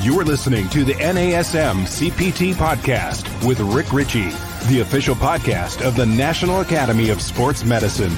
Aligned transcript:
You're 0.00 0.24
listening 0.24 0.68
to 0.68 0.84
the 0.84 0.92
NASM 0.94 1.82
CPT 1.82 2.54
podcast 2.54 3.26
with 3.44 3.58
Rick 3.58 3.92
Richey, 3.92 4.28
the 4.68 4.78
official 4.80 5.16
podcast 5.16 5.84
of 5.84 5.96
the 5.96 6.06
National 6.06 6.60
Academy 6.60 7.10
of 7.10 7.20
Sports 7.20 7.64
Medicine. 7.64 8.12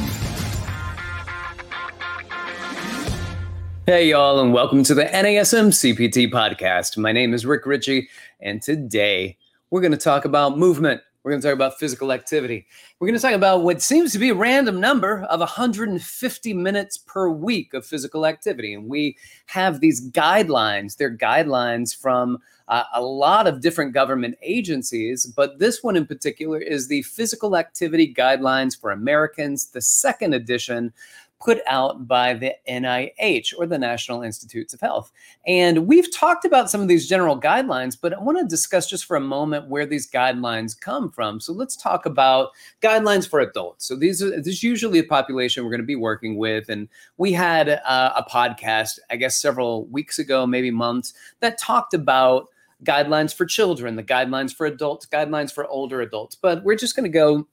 Hey, 3.86 4.10
y'all, 4.10 4.40
and 4.40 4.52
welcome 4.52 4.82
to 4.82 4.94
the 4.94 5.06
NASM 5.06 5.68
CPT 5.68 6.30
podcast. 6.30 6.98
My 6.98 7.12
name 7.12 7.32
is 7.32 7.46
Rick 7.46 7.64
Richey, 7.64 8.10
and 8.40 8.60
today 8.60 9.38
we're 9.70 9.80
going 9.80 9.92
to 9.92 9.96
talk 9.96 10.26
about 10.26 10.58
movement. 10.58 11.00
We're 11.30 11.34
going 11.34 11.42
to 11.42 11.48
talk 11.48 11.54
about 11.54 11.78
physical 11.78 12.10
activity. 12.10 12.66
We're 12.98 13.06
going 13.06 13.16
to 13.16 13.22
talk 13.22 13.34
about 13.34 13.62
what 13.62 13.80
seems 13.80 14.10
to 14.14 14.18
be 14.18 14.30
a 14.30 14.34
random 14.34 14.80
number 14.80 15.22
of 15.30 15.38
150 15.38 16.54
minutes 16.54 16.98
per 16.98 17.28
week 17.28 17.72
of 17.72 17.86
physical 17.86 18.26
activity. 18.26 18.74
And 18.74 18.88
we 18.88 19.16
have 19.46 19.78
these 19.78 20.10
guidelines. 20.10 20.96
They're 20.96 21.16
guidelines 21.16 21.96
from 21.96 22.38
uh, 22.66 22.82
a 22.92 23.00
lot 23.00 23.46
of 23.46 23.60
different 23.60 23.94
government 23.94 24.38
agencies, 24.42 25.24
but 25.24 25.60
this 25.60 25.84
one 25.84 25.94
in 25.94 26.04
particular 26.04 26.58
is 26.58 26.88
the 26.88 27.02
Physical 27.02 27.56
Activity 27.56 28.12
Guidelines 28.12 28.76
for 28.76 28.90
Americans, 28.90 29.66
the 29.66 29.80
second 29.80 30.34
edition 30.34 30.92
put 31.40 31.60
out 31.66 32.06
by 32.06 32.34
the 32.34 32.52
NIH 32.68 33.54
or 33.56 33.66
the 33.66 33.78
National 33.78 34.22
Institutes 34.22 34.74
of 34.74 34.80
Health. 34.80 35.10
And 35.46 35.86
we've 35.86 36.12
talked 36.14 36.44
about 36.44 36.70
some 36.70 36.82
of 36.82 36.88
these 36.88 37.08
general 37.08 37.40
guidelines, 37.40 37.96
but 38.00 38.12
I 38.12 38.20
want 38.20 38.38
to 38.38 38.44
discuss 38.44 38.88
just 38.88 39.06
for 39.06 39.16
a 39.16 39.20
moment 39.20 39.68
where 39.68 39.86
these 39.86 40.08
guidelines 40.08 40.78
come 40.78 41.10
from. 41.10 41.40
So 41.40 41.54
let's 41.54 41.76
talk 41.76 42.04
about 42.04 42.50
guidelines 42.82 43.26
for 43.26 43.40
adults. 43.40 43.86
So 43.86 43.96
these 43.96 44.22
are 44.22 44.30
this 44.30 44.46
is 44.46 44.62
usually 44.62 44.98
a 44.98 45.04
population 45.04 45.64
we're 45.64 45.70
going 45.70 45.80
to 45.80 45.86
be 45.86 45.96
working 45.96 46.36
with, 46.36 46.68
and 46.68 46.88
we 47.16 47.32
had 47.32 47.68
uh, 47.68 48.12
a 48.16 48.22
podcast, 48.22 48.98
I 49.10 49.16
guess, 49.16 49.40
several 49.40 49.86
weeks 49.86 50.18
ago, 50.18 50.46
maybe 50.46 50.70
months, 50.70 51.14
that 51.40 51.58
talked 51.58 51.94
about 51.94 52.48
guidelines 52.84 53.34
for 53.34 53.46
children, 53.46 53.96
the 53.96 54.02
guidelines 54.02 54.54
for 54.54 54.66
adults, 54.66 55.06
guidelines 55.06 55.52
for 55.52 55.66
older 55.66 56.00
adults. 56.02 56.34
But 56.34 56.64
we're 56.64 56.76
just 56.76 56.96
going 56.96 57.10
to 57.10 57.10
go 57.10 57.46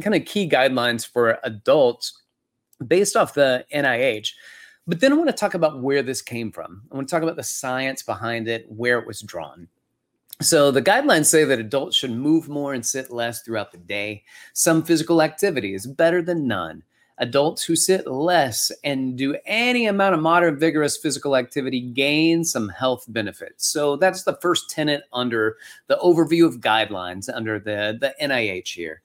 kind 0.00 0.16
of 0.16 0.24
key 0.24 0.48
guidelines 0.48 1.06
for 1.06 1.38
adults 1.44 2.20
based 2.86 3.16
off 3.16 3.34
the 3.34 3.64
NIH. 3.74 4.32
But 4.86 5.00
then 5.00 5.12
I 5.12 5.16
want 5.16 5.28
to 5.28 5.36
talk 5.36 5.54
about 5.54 5.80
where 5.80 6.02
this 6.02 6.22
came 6.22 6.50
from. 6.50 6.82
I 6.90 6.96
want 6.96 7.08
to 7.08 7.14
talk 7.14 7.22
about 7.22 7.36
the 7.36 7.42
science 7.42 8.02
behind 8.02 8.48
it, 8.48 8.66
where 8.68 8.98
it 8.98 9.06
was 9.06 9.20
drawn. 9.20 9.68
So, 10.40 10.70
the 10.70 10.80
guidelines 10.80 11.26
say 11.26 11.44
that 11.44 11.58
adults 11.58 11.96
should 11.96 12.12
move 12.12 12.48
more 12.48 12.72
and 12.72 12.84
sit 12.84 13.10
less 13.10 13.42
throughout 13.42 13.72
the 13.72 13.78
day. 13.78 14.24
Some 14.54 14.82
physical 14.82 15.20
activity 15.20 15.74
is 15.74 15.86
better 15.86 16.22
than 16.22 16.48
none. 16.48 16.82
Adults 17.18 17.62
who 17.62 17.76
sit 17.76 18.06
less 18.06 18.72
and 18.82 19.18
do 19.18 19.36
any 19.44 19.86
amount 19.86 20.14
of 20.14 20.22
moderate, 20.22 20.58
vigorous 20.58 20.96
physical 20.96 21.36
activity 21.36 21.82
gain 21.82 22.42
some 22.42 22.70
health 22.70 23.04
benefits. 23.08 23.66
So, 23.66 23.96
that's 23.96 24.22
the 24.22 24.38
first 24.40 24.70
tenet 24.70 25.02
under 25.12 25.58
the 25.88 25.98
overview 25.98 26.46
of 26.46 26.60
guidelines 26.60 27.28
under 27.32 27.58
the, 27.58 27.98
the 28.00 28.14
NIH 28.20 28.68
here. 28.68 29.02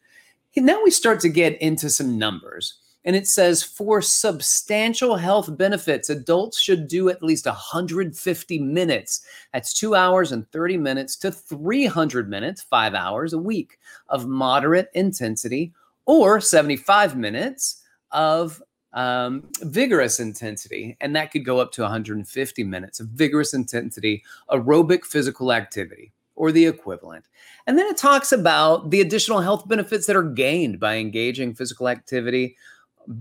And 0.55 0.65
now 0.65 0.81
we 0.85 0.89
start 0.89 1.19
to 1.19 1.29
get 1.29 1.61
into 1.61 1.89
some 1.89 2.17
numbers. 2.17 2.75
And 3.05 3.15
it 3.15 3.27
says 3.27 3.61
for 3.61 4.01
substantial 4.01 5.15
health 5.15 5.55
benefits, 5.55 6.09
adults 6.09 6.59
should 6.59 6.87
do 6.87 7.09
at 7.09 7.21
least 7.21 7.45
150 7.45 8.59
minutes. 8.59 9.21
That's 9.53 9.73
two 9.73 9.93
hours 9.93 10.31
and 10.31 10.49
30 10.51 10.77
minutes 10.77 11.15
to 11.17 11.31
300 11.31 12.27
minutes, 12.27 12.63
five 12.63 12.95
hours 12.95 13.33
a 13.33 13.37
week 13.37 13.77
of 14.09 14.27
moderate 14.27 14.89
intensity, 14.95 15.71
or 16.07 16.41
75 16.41 17.15
minutes 17.15 17.83
of 18.11 18.61
um, 18.93 19.43
vigorous 19.61 20.19
intensity. 20.19 20.97
And 20.99 21.15
that 21.15 21.31
could 21.31 21.45
go 21.45 21.59
up 21.59 21.71
to 21.73 21.83
150 21.83 22.63
minutes 22.63 22.99
of 22.99 23.07
vigorous 23.09 23.53
intensity, 23.53 24.23
aerobic 24.49 25.05
physical 25.05 25.53
activity 25.53 26.11
or 26.35 26.51
the 26.51 26.65
equivalent. 26.65 27.25
And 27.65 27.77
then 27.77 27.87
it 27.87 27.97
talks 27.97 28.31
about 28.31 28.91
the 28.91 29.01
additional 29.01 29.39
health 29.39 29.67
benefits 29.67 30.05
that 30.07 30.15
are 30.15 30.23
gained 30.23 30.79
by 30.79 30.97
engaging 30.97 31.53
physical 31.53 31.87
activity 31.87 32.57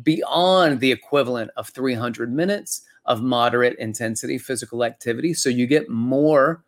beyond 0.03 0.81
the 0.81 0.93
equivalent 0.93 1.51
of 1.57 1.69
300 1.69 2.33
minutes 2.33 2.83
of 3.07 3.23
moderate 3.23 3.79
intensity 3.79 4.39
physical 4.39 4.85
activity. 4.85 5.35
So 5.35 5.49
you 5.49 5.67
get 5.67 5.89
more 5.89 6.65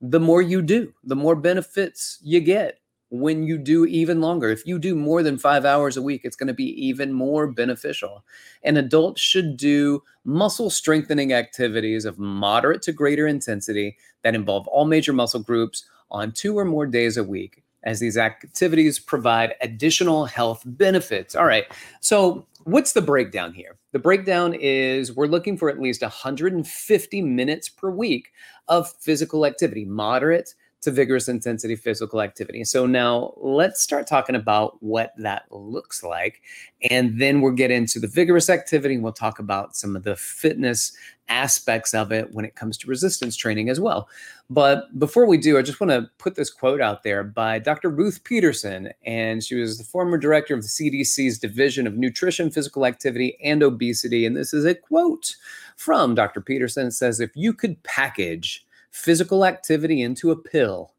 the 0.00 0.20
more 0.20 0.42
you 0.42 0.62
do, 0.62 0.92
the 1.04 1.16
more 1.16 1.34
benefits 1.34 2.18
you 2.22 2.40
get 2.40 2.80
when 3.10 3.44
you 3.44 3.56
do 3.56 3.86
even 3.86 4.20
longer. 4.20 4.50
If 4.50 4.66
you 4.66 4.78
do 4.78 4.94
more 4.94 5.22
than 5.22 5.38
five 5.38 5.64
hours 5.64 5.96
a 5.96 6.02
week, 6.02 6.22
it's 6.24 6.36
going 6.36 6.48
to 6.48 6.54
be 6.54 6.86
even 6.86 7.12
more 7.12 7.46
beneficial. 7.46 8.24
And 8.62 8.76
adults 8.76 9.20
should 9.20 9.56
do 9.56 10.02
muscle 10.24 10.70
strengthening 10.70 11.32
activities 11.32 12.04
of 12.04 12.18
moderate 12.18 12.82
to 12.82 12.92
greater 12.92 13.26
intensity 13.26 13.96
that 14.22 14.34
involve 14.34 14.66
all 14.68 14.84
major 14.84 15.12
muscle 15.12 15.40
groups 15.40 15.84
on 16.10 16.32
two 16.32 16.58
or 16.58 16.64
more 16.64 16.86
days 16.86 17.16
a 17.16 17.24
week 17.24 17.62
as 17.86 18.00
these 18.00 18.18
activities 18.18 18.98
provide 18.98 19.54
additional 19.62 20.26
health 20.26 20.62
benefits. 20.66 21.34
All 21.34 21.46
right. 21.46 21.64
So, 22.00 22.46
what's 22.64 22.92
the 22.92 23.00
breakdown 23.00 23.54
here? 23.54 23.78
The 23.92 23.98
breakdown 23.98 24.54
is 24.54 25.14
we're 25.14 25.26
looking 25.26 25.56
for 25.56 25.70
at 25.70 25.80
least 25.80 26.02
150 26.02 27.22
minutes 27.22 27.68
per 27.70 27.88
week 27.88 28.32
of 28.68 28.92
physical 29.00 29.46
activity, 29.46 29.84
moderate 29.86 30.54
to 30.86 30.92
vigorous 30.92 31.26
intensity 31.26 31.74
physical 31.74 32.22
activity. 32.22 32.62
So 32.62 32.86
now 32.86 33.34
let's 33.38 33.82
start 33.82 34.06
talking 34.06 34.36
about 34.36 34.80
what 34.80 35.12
that 35.18 35.44
looks 35.50 36.04
like. 36.04 36.42
And 36.90 37.20
then 37.20 37.40
we'll 37.40 37.54
get 37.54 37.72
into 37.72 37.98
the 37.98 38.06
vigorous 38.06 38.48
activity 38.48 38.94
and 38.94 39.02
we'll 39.02 39.12
talk 39.12 39.40
about 39.40 39.74
some 39.74 39.96
of 39.96 40.04
the 40.04 40.14
fitness 40.14 40.92
aspects 41.28 41.92
of 41.92 42.12
it 42.12 42.32
when 42.32 42.44
it 42.44 42.54
comes 42.54 42.78
to 42.78 42.86
resistance 42.86 43.34
training 43.34 43.68
as 43.68 43.80
well. 43.80 44.08
But 44.48 44.96
before 44.96 45.26
we 45.26 45.38
do, 45.38 45.58
I 45.58 45.62
just 45.62 45.80
want 45.80 45.90
to 45.90 46.08
put 46.18 46.36
this 46.36 46.50
quote 46.50 46.80
out 46.80 47.02
there 47.02 47.24
by 47.24 47.58
Dr. 47.58 47.90
Ruth 47.90 48.22
Petersen. 48.22 48.92
And 49.04 49.42
she 49.42 49.56
was 49.56 49.78
the 49.78 49.84
former 49.84 50.18
director 50.18 50.54
of 50.54 50.62
the 50.62 50.68
CDC's 50.68 51.40
Division 51.40 51.88
of 51.88 51.96
Nutrition, 51.96 52.52
Physical 52.52 52.86
Activity, 52.86 53.36
and 53.42 53.64
Obesity. 53.64 54.24
And 54.24 54.36
this 54.36 54.54
is 54.54 54.64
a 54.64 54.76
quote 54.76 55.34
from 55.74 56.14
Dr. 56.14 56.40
Petersen. 56.40 56.86
It 56.86 56.92
says, 56.92 57.18
If 57.18 57.32
you 57.34 57.52
could 57.52 57.82
package 57.82 58.65
physical 58.90 59.44
activity 59.44 60.02
into 60.02 60.30
a 60.30 60.36
pill, 60.36 60.94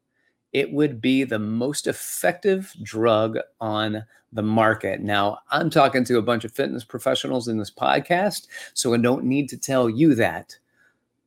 it 0.52 0.72
would 0.72 1.00
be 1.00 1.24
the 1.24 1.38
most 1.38 1.86
effective 1.86 2.74
drug 2.82 3.38
on 3.60 4.04
the 4.32 4.42
market. 4.42 5.00
Now, 5.00 5.38
I'm 5.50 5.70
talking 5.70 6.04
to 6.04 6.18
a 6.18 6.22
bunch 6.22 6.44
of 6.44 6.52
fitness 6.52 6.84
professionals 6.84 7.48
in 7.48 7.58
this 7.58 7.70
podcast, 7.70 8.46
so 8.74 8.94
I 8.94 8.98
don't 8.98 9.24
need 9.24 9.48
to 9.50 9.56
tell 9.56 9.88
you 9.88 10.14
that. 10.14 10.56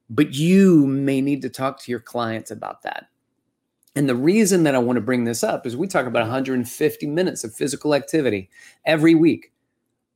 But 0.10 0.34
you 0.34 0.86
may 0.88 1.22
need 1.22 1.42
to 1.44 1.50
talk 1.50 1.80
to 1.82 1.92
your 1.92 2.00
clients 2.00 2.52
about 2.52 2.82
that. 2.84 3.08
And 3.96 4.08
the 4.08 4.16
reason 4.16 4.64
that 4.64 4.76
I 4.76 4.80
want 4.80 4.98
to 4.98 5.02
bring 5.02 5.26
this 5.26 5.44
up 5.44 5.66
is 5.66 5.76
we 5.76 5.88
talk 5.88 6.06
about 6.06 6.22
150 6.22 7.08
minutes 7.08 7.44
of 7.44 7.54
physical 7.54 7.94
activity 7.94 8.50
every 8.86 9.16
week. 9.16 9.52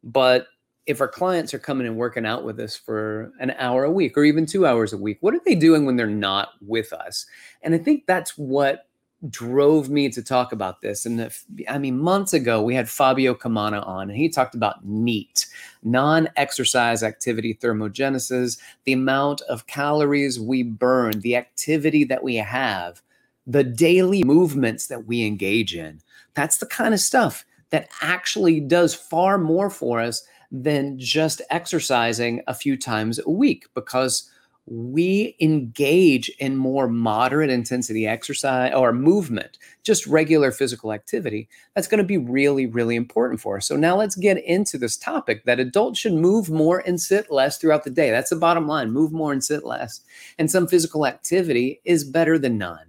But 0.03 0.47
if 0.85 1.01
our 1.01 1.07
clients 1.07 1.53
are 1.53 1.59
coming 1.59 1.87
and 1.87 1.97
working 1.97 2.25
out 2.25 2.43
with 2.43 2.59
us 2.59 2.75
for 2.75 3.31
an 3.39 3.51
hour 3.57 3.83
a 3.83 3.91
week 3.91 4.17
or 4.17 4.23
even 4.23 4.45
two 4.45 4.65
hours 4.65 4.93
a 4.93 4.97
week, 4.97 5.17
what 5.21 5.33
are 5.33 5.41
they 5.45 5.55
doing 5.55 5.85
when 5.85 5.95
they're 5.95 6.07
not 6.07 6.49
with 6.61 6.93
us? 6.93 7.25
And 7.61 7.73
I 7.73 7.77
think 7.79 8.05
that's 8.05 8.37
what 8.37 8.87
drove 9.29 9.89
me 9.89 10.09
to 10.09 10.21
talk 10.21 10.51
about 10.51 10.81
this. 10.81 11.05
And 11.05 11.19
if, 11.19 11.45
I 11.67 11.77
mean, 11.77 11.97
months 11.99 12.33
ago, 12.33 12.61
we 12.61 12.75
had 12.75 12.89
Fabio 12.89 13.33
Comana 13.33 13.85
on, 13.87 14.09
and 14.09 14.17
he 14.17 14.29
talked 14.29 14.55
about 14.55 14.85
NEAT, 14.85 15.47
non 15.83 16.29
exercise 16.35 17.01
activity 17.03 17.55
thermogenesis, 17.55 18.59
the 18.83 18.93
amount 18.93 19.41
of 19.41 19.67
calories 19.67 20.39
we 20.39 20.63
burn, 20.63 21.21
the 21.21 21.35
activity 21.35 22.03
that 22.03 22.23
we 22.23 22.35
have, 22.35 23.01
the 23.47 23.63
daily 23.63 24.23
movements 24.23 24.87
that 24.87 25.05
we 25.05 25.25
engage 25.25 25.75
in. 25.75 26.01
That's 26.35 26.57
the 26.57 26.67
kind 26.67 26.93
of 26.93 26.99
stuff 26.99 27.45
that 27.71 27.89
actually 28.01 28.59
does 28.59 28.93
far 28.93 29.37
more 29.37 29.69
for 29.69 29.99
us 29.99 30.25
than 30.63 30.97
just 30.97 31.41
exercising 31.49 32.41
a 32.47 32.53
few 32.53 32.77
times 32.77 33.19
a 33.19 33.29
week 33.29 33.67
because 33.73 34.29
we 34.67 35.35
engage 35.39 36.29
in 36.39 36.57
more 36.57 36.87
moderate 36.87 37.51
intensity 37.51 38.07
exercise 38.07 38.73
or 38.73 38.91
movement, 38.91 39.59
just 39.83 40.07
regular 40.07 40.51
physical 40.51 40.91
activity, 40.91 41.47
that's 41.75 41.87
going 41.87 41.99
to 41.99 42.03
be 42.03 42.17
really, 42.17 42.65
really 42.65 42.95
important 42.95 43.39
for 43.39 43.57
us. 43.57 43.67
So, 43.67 43.75
now 43.75 43.95
let's 43.95 44.15
get 44.15 44.43
into 44.43 44.79
this 44.79 44.97
topic 44.97 45.45
that 45.45 45.59
adults 45.59 45.99
should 45.99 46.13
move 46.13 46.49
more 46.49 46.79
and 46.79 46.99
sit 46.99 47.29
less 47.29 47.57
throughout 47.57 47.83
the 47.83 47.91
day. 47.91 48.09
That's 48.09 48.31
the 48.31 48.37
bottom 48.37 48.67
line 48.67 48.89
move 48.91 49.11
more 49.11 49.31
and 49.31 49.43
sit 49.43 49.65
less. 49.65 50.01
And 50.39 50.49
some 50.49 50.67
physical 50.67 51.05
activity 51.05 51.81
is 51.85 52.03
better 52.03 52.39
than 52.39 52.57
none. 52.57 52.87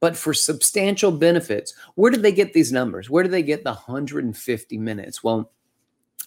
But 0.00 0.16
for 0.16 0.34
substantial 0.34 1.12
benefits, 1.12 1.74
where 1.94 2.10
did 2.10 2.22
they 2.22 2.32
get 2.32 2.52
these 2.52 2.72
numbers? 2.72 3.08
Where 3.08 3.22
do 3.22 3.30
they 3.30 3.42
get 3.42 3.62
the 3.62 3.72
150 3.72 4.78
minutes? 4.78 5.22
Well, 5.22 5.52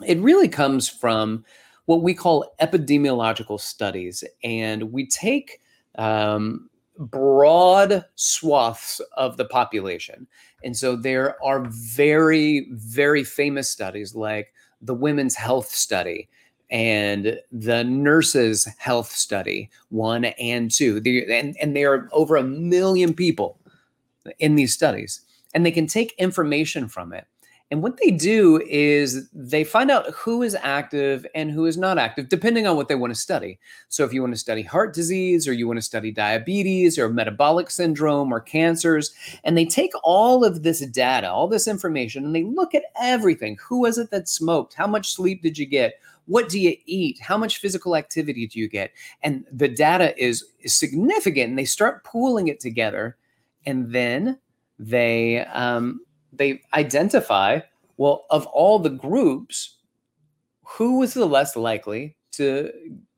it 0.06 0.20
really 0.20 0.48
comes 0.48 0.90
from 0.90 1.46
what 1.86 2.02
we 2.02 2.14
call 2.14 2.54
epidemiological 2.62 3.60
studies. 3.60 4.24
And 4.44 4.92
we 4.92 5.06
take 5.06 5.62
um, 5.98 6.70
broad 6.98 8.04
swaths 8.16 9.02
of 9.18 9.38
the 9.38 9.46
population. 9.46 10.28
And 10.64 10.76
so 10.76 10.96
there 10.96 11.42
are 11.44 11.66
very, 11.70 12.68
very 12.72 13.24
famous 13.24 13.70
studies 13.70 14.16
like 14.16 14.54
the 14.82 14.96
Women's 14.96 15.36
Health 15.36 15.70
Study 15.70 16.28
and 16.72 17.40
the 17.52 17.84
nurses 17.84 18.68
health 18.80 19.12
study 19.12 19.70
one 19.90 20.26
and 20.26 20.72
two 20.72 21.00
the, 21.00 21.32
and, 21.32 21.56
and 21.62 21.76
there 21.76 21.94
are 21.94 22.10
over 22.12 22.36
a 22.36 22.44
million 22.44 23.14
people 23.14 23.60
in 24.40 24.56
these 24.56 24.74
studies 24.74 25.22
and 25.54 25.64
they 25.64 25.72
can 25.72 25.86
take 25.86 26.16
information 26.18 26.88
from 26.88 27.14
it 27.14 27.28
and 27.72 27.82
what 27.82 27.98
they 27.98 28.12
do 28.12 28.62
is 28.70 29.28
they 29.32 29.64
find 29.64 29.90
out 29.90 30.12
who 30.14 30.44
is 30.44 30.56
active 30.62 31.26
and 31.34 31.50
who 31.50 31.66
is 31.66 31.78
not 31.78 31.98
active, 31.98 32.30
depending 32.30 32.68
on 32.68 32.76
what 32.76 32.88
they 32.90 32.96
want 32.96 33.12
to 33.12 33.20
study. 33.20 33.58
So, 33.90 34.04
if 34.04 34.14
you 34.14 34.22
want 34.22 34.34
to 34.34 34.40
study 34.40 34.62
heart 34.62 34.94
disease, 34.94 35.48
or 35.48 35.54
you 35.54 35.66
want 35.66 35.78
to 35.78 35.82
study 35.82 36.12
diabetes, 36.12 37.00
or 37.00 37.10
metabolic 37.10 37.72
syndrome, 37.72 38.32
or 38.32 38.40
cancers, 38.40 39.14
and 39.44 39.58
they 39.58 39.66
take 39.66 39.92
all 40.04 40.46
of 40.46 40.62
this 40.62 40.82
data, 40.88 41.30
all 41.30 41.48
this 41.48 41.68
information, 41.68 42.24
and 42.24 42.36
they 42.36 42.44
look 42.44 42.76
at 42.76 42.84
everything 43.02 43.58
who 43.68 43.80
was 43.80 43.98
it 43.98 44.12
that 44.12 44.30
smoked? 44.30 44.76
How 44.76 44.88
much 44.88 45.14
sleep 45.14 45.42
did 45.42 45.58
you 45.58 45.66
get? 45.66 46.00
What 46.28 46.50
do 46.50 46.60
you 46.60 46.76
eat? 46.86 47.20
How 47.20 47.38
much 47.38 47.58
physical 47.58 47.96
activity 47.96 48.46
do 48.46 48.60
you 48.60 48.68
get? 48.68 48.92
And 49.24 49.44
the 49.52 49.68
data 49.68 50.16
is, 50.24 50.46
significant, 50.68 51.50
and 51.50 51.58
they 51.58 51.66
start 51.66 52.04
pooling 52.04 52.48
it 52.48 52.60
together. 52.60 53.18
And 53.66 53.92
then 53.92 54.40
they 54.78 55.46
um, 55.48 56.02
they 56.38 56.62
identify 56.74 57.60
well 57.98 58.26
of 58.30 58.46
all 58.48 58.80
the 58.80 58.90
groups 58.90 59.78
who 60.66 61.00
was 61.00 61.14
the 61.14 61.26
less 61.26 61.56
likely 61.56 62.16
to 62.34 62.72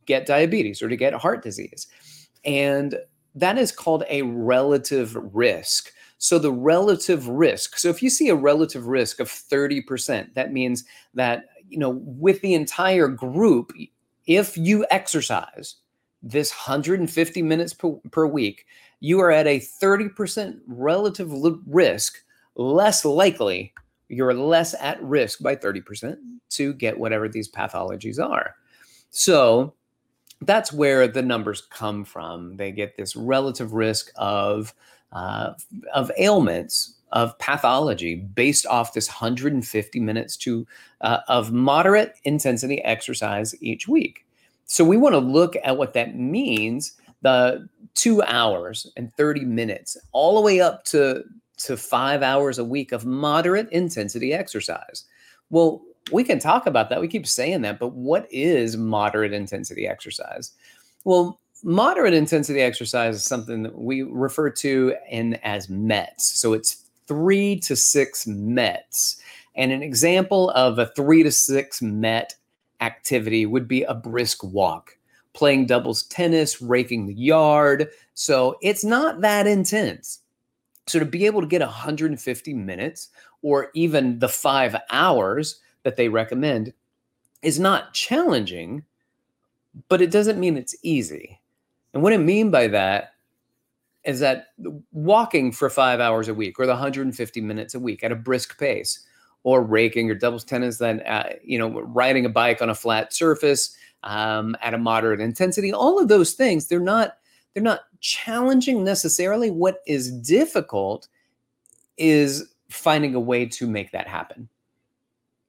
get 0.05 0.25
diabetes 0.25 0.81
or 0.81 0.89
to 0.89 0.95
get 0.95 1.13
heart 1.13 1.43
disease? 1.43 1.87
And 2.45 2.97
that 3.35 3.57
is 3.57 3.71
called 3.71 4.03
a 4.09 4.21
relative 4.23 5.15
risk. 5.33 5.91
So 6.19 6.39
the 6.39 6.51
relative 6.51 7.27
risk 7.27 7.77
so 7.77 7.89
if 7.89 8.01
you 8.01 8.09
see 8.09 8.29
a 8.29 8.35
relative 8.35 8.87
risk 8.87 9.19
of 9.19 9.27
30% 9.27 10.33
that 10.33 10.51
means 10.51 10.83
that 11.13 11.45
you 11.69 11.77
know 11.77 12.01
with 12.03 12.41
the 12.41 12.55
entire 12.55 13.07
group 13.07 13.71
if 14.25 14.57
you 14.57 14.83
exercise 14.89 15.75
this 16.23 16.51
150 16.51 17.41
minutes 17.43 17.73
per, 17.73 17.91
per 18.11 18.25
week 18.25 18.65
you 18.99 19.19
are 19.19 19.31
at 19.31 19.45
a 19.45 19.59
30% 19.59 20.59
relative 20.65 21.31
risk 21.67 22.17
less 22.57 23.05
likely, 23.05 23.73
you're 24.09 24.33
less 24.33 24.75
at 24.79 25.01
risk 25.01 25.41
by 25.41 25.55
30% 25.55 26.17
to 26.49 26.73
get 26.73 26.99
whatever 26.99 27.29
these 27.29 27.49
pathologies 27.49 28.19
are. 28.19 28.55
So 29.09 29.73
that's 30.41 30.73
where 30.73 31.07
the 31.07 31.21
numbers 31.21 31.61
come 31.69 32.03
from. 32.03 32.57
They 32.57 32.71
get 32.71 32.97
this 32.97 33.15
relative 33.15 33.73
risk 33.73 34.11
of 34.15 34.73
uh, 35.13 35.53
of 35.93 36.11
ailments 36.17 36.95
of 37.13 37.37
pathology 37.39 38.15
based 38.15 38.65
off 38.65 38.93
this 38.93 39.07
150 39.07 39.99
minutes 40.01 40.35
to 40.35 40.67
uh, 41.01 41.19
of 41.29 41.53
moderate 41.53 42.15
intensity 42.25 42.83
exercise 42.83 43.55
each 43.61 43.87
week. 43.87 44.25
So 44.65 44.83
we 44.83 44.97
want 44.97 45.13
to 45.13 45.19
look 45.19 45.55
at 45.63 45.77
what 45.77 45.93
that 45.93 46.15
means 46.17 46.93
the 47.21 47.67
2 47.95 48.21
hours 48.23 48.91
and 48.97 49.11
30 49.13 49.45
minutes 49.45 49.97
all 50.11 50.35
the 50.35 50.41
way 50.41 50.59
up 50.59 50.83
to 50.85 51.23
to 51.57 51.77
five 51.77 52.21
hours 52.21 52.59
a 52.59 52.63
week 52.63 52.91
of 52.91 53.05
moderate 53.05 53.69
intensity 53.71 54.33
exercise. 54.33 55.05
Well, 55.49 55.81
we 56.11 56.23
can 56.23 56.39
talk 56.39 56.67
about 56.67 56.89
that. 56.89 57.01
We 57.01 57.07
keep 57.07 57.27
saying 57.27 57.61
that, 57.61 57.79
but 57.79 57.93
what 57.93 58.27
is 58.31 58.77
moderate 58.77 59.33
intensity 59.33 59.87
exercise? 59.87 60.51
Well, 61.03 61.39
moderate 61.63 62.13
intensity 62.13 62.61
exercise 62.61 63.15
is 63.15 63.23
something 63.23 63.63
that 63.63 63.77
we 63.77 64.03
refer 64.03 64.49
to 64.49 64.95
in 65.09 65.35
as 65.35 65.69
METs. 65.69 66.39
So 66.39 66.53
it's 66.53 66.85
three 67.07 67.59
to 67.61 67.75
six 67.75 68.27
METs. 68.27 69.21
And 69.55 69.71
an 69.71 69.81
example 69.81 70.51
of 70.51 70.77
a 70.77 70.87
three 70.87 71.23
to 71.23 71.31
six 71.31 71.81
MET 71.81 72.35
activity 72.81 73.45
would 73.45 73.67
be 73.67 73.83
a 73.83 73.93
brisk 73.93 74.43
walk, 74.43 74.97
playing 75.33 75.65
doubles 75.65 76.03
tennis, 76.03 76.61
raking 76.61 77.07
the 77.07 77.13
yard. 77.13 77.89
So 78.13 78.57
it's 78.61 78.83
not 78.83 79.21
that 79.21 79.47
intense. 79.47 80.19
So 80.87 80.99
to 80.99 81.05
be 81.05 81.25
able 81.25 81.41
to 81.41 81.47
get 81.47 81.61
150 81.61 82.53
minutes 82.53 83.09
or 83.41 83.69
even 83.73 84.19
the 84.19 84.29
five 84.29 84.75
hours 84.89 85.59
that 85.83 85.97
they 85.97 86.09
recommend 86.09 86.73
is 87.41 87.59
not 87.59 87.93
challenging, 87.93 88.83
but 89.89 90.01
it 90.01 90.11
doesn't 90.11 90.39
mean 90.39 90.57
it's 90.57 90.75
easy. 90.81 91.39
And 91.93 92.01
what 92.01 92.13
I 92.13 92.17
mean 92.17 92.51
by 92.51 92.67
that 92.67 93.13
is 94.05 94.21
that 94.21 94.47
walking 94.93 95.51
for 95.51 95.69
five 95.69 95.99
hours 95.99 96.29
a 96.29 96.33
week 96.33 96.59
or 96.59 96.65
the 96.65 96.71
150 96.71 97.41
minutes 97.41 97.75
a 97.75 97.79
week 97.79 98.03
at 98.03 98.11
a 98.11 98.15
brisk 98.15 98.57
pace 98.57 99.05
or 99.43 99.61
raking 99.61 100.09
or 100.09 100.15
doubles 100.15 100.45
tennis, 100.45 100.77
then, 100.77 101.01
uh, 101.01 101.29
you 101.43 101.59
know, 101.59 101.81
riding 101.81 102.25
a 102.25 102.29
bike 102.29 102.61
on 102.61 102.69
a 102.69 102.75
flat 102.75 103.13
surface 103.13 103.75
um, 104.03 104.55
at 104.61 104.73
a 104.73 104.77
moderate 104.77 105.19
intensity, 105.19 105.73
all 105.73 105.99
of 105.99 106.07
those 106.07 106.33
things, 106.33 106.67
they're 106.67 106.79
not 106.79 107.17
they're 107.57 107.63
not 107.63 107.85
challenging 108.01 108.83
necessarily. 108.83 109.49
What 109.49 109.81
is 109.87 110.11
difficult 110.11 111.07
is 111.97 112.53
finding 112.69 113.15
a 113.15 113.19
way 113.19 113.47
to 113.47 113.65
make 113.65 113.91
that 113.93 114.07
happen. 114.07 114.47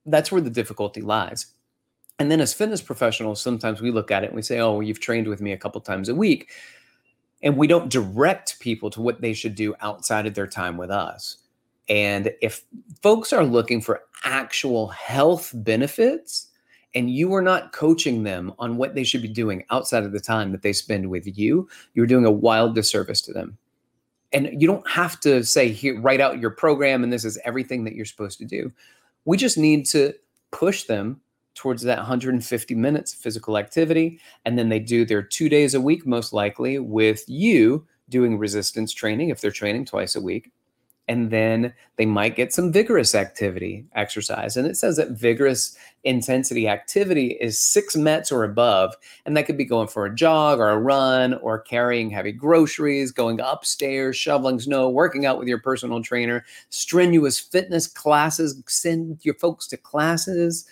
That's 0.07 0.33
where 0.33 0.41
the 0.41 0.49
difficulty 0.49 1.03
lies. 1.03 1.49
And 2.19 2.31
then 2.31 2.41
as 2.41 2.55
fitness 2.55 2.81
professionals, 2.81 3.43
sometimes 3.43 3.83
we 3.83 3.91
look 3.91 4.11
at 4.11 4.25
it 4.25 4.29
and 4.29 4.37
we 4.37 4.41
say, 4.41 4.59
oh, 4.59 4.73
well, 4.73 4.83
you've 4.83 5.01
trained 5.01 5.29
with 5.29 5.43
me 5.43 5.53
a 5.53 5.59
couple 5.59 5.83
times 5.83 6.09
a 6.09 6.15
week. 6.15 6.51
And 7.43 7.59
we 7.59 7.67
don't 7.67 7.93
direct 7.93 8.59
people 8.59 8.89
to 8.89 9.03
what 9.03 9.21
they 9.21 9.35
should 9.35 9.55
do 9.55 9.75
outside 9.83 10.25
of 10.25 10.33
their 10.33 10.47
time 10.47 10.79
with 10.79 10.91
us. 10.91 11.37
And 11.91 12.33
if 12.41 12.65
folks 13.03 13.35
are 13.35 13.45
looking 13.45 13.83
for 13.83 14.01
actual 14.25 14.89
health 14.89 15.53
benefits, 15.55 16.47
and 16.95 17.11
you 17.11 17.35
are 17.35 17.43
not 17.43 17.73
coaching 17.73 18.23
them 18.23 18.53
on 18.59 18.77
what 18.77 18.95
they 18.95 19.05
should 19.05 19.23
be 19.23 19.29
doing 19.29 19.65
outside 19.71 20.05
of 20.05 20.13
the 20.13 20.21
time 20.21 20.53
that 20.53 20.63
they 20.63 20.73
spend 20.73 21.11
with 21.11 21.39
you, 21.39 21.69
you're 21.95 22.07
doing 22.07 22.25
a 22.25 22.31
wild 22.31 22.75
disservice 22.75 23.21
to 23.23 23.33
them. 23.33 23.59
And 24.33 24.61
you 24.61 24.67
don't 24.67 24.89
have 24.89 25.21
to 25.21 25.43
say, 25.45 25.69
here, 25.71 26.01
write 26.01 26.21
out 26.21 26.39
your 26.39 26.51
program 26.51 27.03
and 27.03 27.13
this 27.13 27.25
is 27.25 27.39
everything 27.45 27.85
that 27.85 27.95
you're 27.95 28.05
supposed 28.05 28.39
to 28.39 28.45
do. 28.45 28.73
We 29.25 29.37
just 29.37 29.59
need 29.59 29.87
to 29.87 30.15
push 30.51 30.85
them 30.85 31.21
towards 31.55 31.83
that 31.83 31.99
150 31.99 32.75
minutes 32.75 33.13
of 33.13 33.19
physical 33.19 33.59
activity. 33.59 34.21
And 34.45 34.59
then 34.59 34.69
they 34.69 34.79
do 34.79 35.05
their 35.05 35.23
two 35.23 35.49
days 35.49 35.75
a 35.75 35.81
week, 35.81 36.07
most 36.07 36.33
likely, 36.33 36.79
with 36.79 37.25
you 37.29 37.87
doing 38.09 38.39
resistance 38.39 38.93
training 38.93 39.31
if 39.31 39.41
they're 39.41 39.51
training 39.51 39.85
twice 39.85 40.15
a 40.15 40.21
week 40.21 40.51
and 41.09 41.31
then 41.31 41.73
they 41.97 42.05
might 42.05 42.37
get 42.37 42.53
some 42.53 42.71
vigorous 42.71 43.15
activity 43.15 43.87
exercise. 43.95 44.57
And 44.57 44.67
it 44.67 44.77
says 44.77 44.97
that 44.99 45.13
vigorous 45.13 45.77
intensity 46.05 46.69
activity 46.69 47.39
is 47.41 47.59
six 47.59 47.97
METs 47.97 48.31
or 48.31 48.45
above. 48.45 48.95
And 49.25 49.37
that 49.37 49.47
could 49.47 49.57
be 49.57 49.65
going 49.65 49.89
for 49.89 50.05
a 50.05 50.15
jog 50.15 50.61
or 50.61 50.69
a 50.69 50.79
run 50.79 51.35
or 51.35 51.59
carrying 51.59 52.11
heavy 52.11 52.33
groceries, 52.33 53.11
going 53.11 53.41
upstairs, 53.41 54.17
shoveling 54.17 54.61
snow, 54.61 54.91
working 54.91 55.25
out 55.25 55.39
with 55.39 55.49
your 55.49 55.59
personal 55.59 56.03
trainer, 56.03 56.45
strenuous 56.69 57.41
fitness 57.41 57.87
classes, 57.87 58.63
send 58.67 59.19
your 59.23 59.35
folks 59.35 59.67
to 59.69 59.77
classes. 59.79 60.67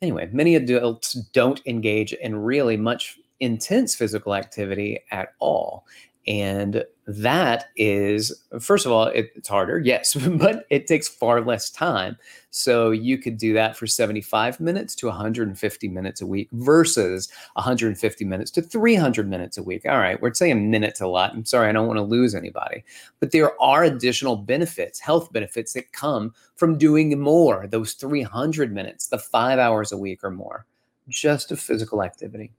Anyway, 0.00 0.28
many 0.32 0.54
adults 0.54 1.14
don't 1.32 1.60
engage 1.66 2.12
in 2.12 2.36
really 2.36 2.76
much 2.76 3.18
intense 3.40 3.94
physical 3.94 4.34
activity 4.34 5.00
at 5.10 5.34
all. 5.40 5.84
And 6.28 6.84
that 7.06 7.70
is, 7.76 8.44
first 8.60 8.84
of 8.84 8.92
all, 8.92 9.06
it, 9.06 9.32
it's 9.34 9.48
harder, 9.48 9.78
yes, 9.78 10.14
but 10.30 10.66
it 10.68 10.86
takes 10.86 11.08
far 11.08 11.40
less 11.40 11.70
time. 11.70 12.18
So 12.50 12.90
you 12.90 13.16
could 13.16 13.38
do 13.38 13.54
that 13.54 13.78
for 13.78 13.86
75 13.86 14.60
minutes 14.60 14.94
to 14.96 15.06
150 15.06 15.88
minutes 15.88 16.20
a 16.20 16.26
week 16.26 16.50
versus 16.52 17.30
150 17.54 18.24
minutes 18.26 18.50
to 18.52 18.62
300 18.62 19.26
minutes 19.26 19.56
a 19.56 19.62
week. 19.62 19.86
All 19.86 19.96
right, 19.96 20.20
we're 20.20 20.34
saying 20.34 20.70
minutes 20.70 21.00
a 21.00 21.06
lot. 21.06 21.32
I'm 21.32 21.46
sorry, 21.46 21.70
I 21.70 21.72
don't 21.72 21.86
want 21.86 21.96
to 21.96 22.02
lose 22.02 22.34
anybody. 22.34 22.84
But 23.20 23.32
there 23.32 23.60
are 23.60 23.84
additional 23.84 24.36
benefits, 24.36 25.00
health 25.00 25.32
benefits 25.32 25.72
that 25.72 25.92
come 25.92 26.34
from 26.56 26.76
doing 26.76 27.18
more, 27.18 27.66
those 27.66 27.94
300 27.94 28.70
minutes, 28.70 29.06
the 29.06 29.18
five 29.18 29.58
hours 29.58 29.92
a 29.92 29.96
week 29.98 30.22
or 30.22 30.30
more, 30.30 30.66
just 31.08 31.50
of 31.52 31.58
physical 31.58 32.02
activity. 32.02 32.52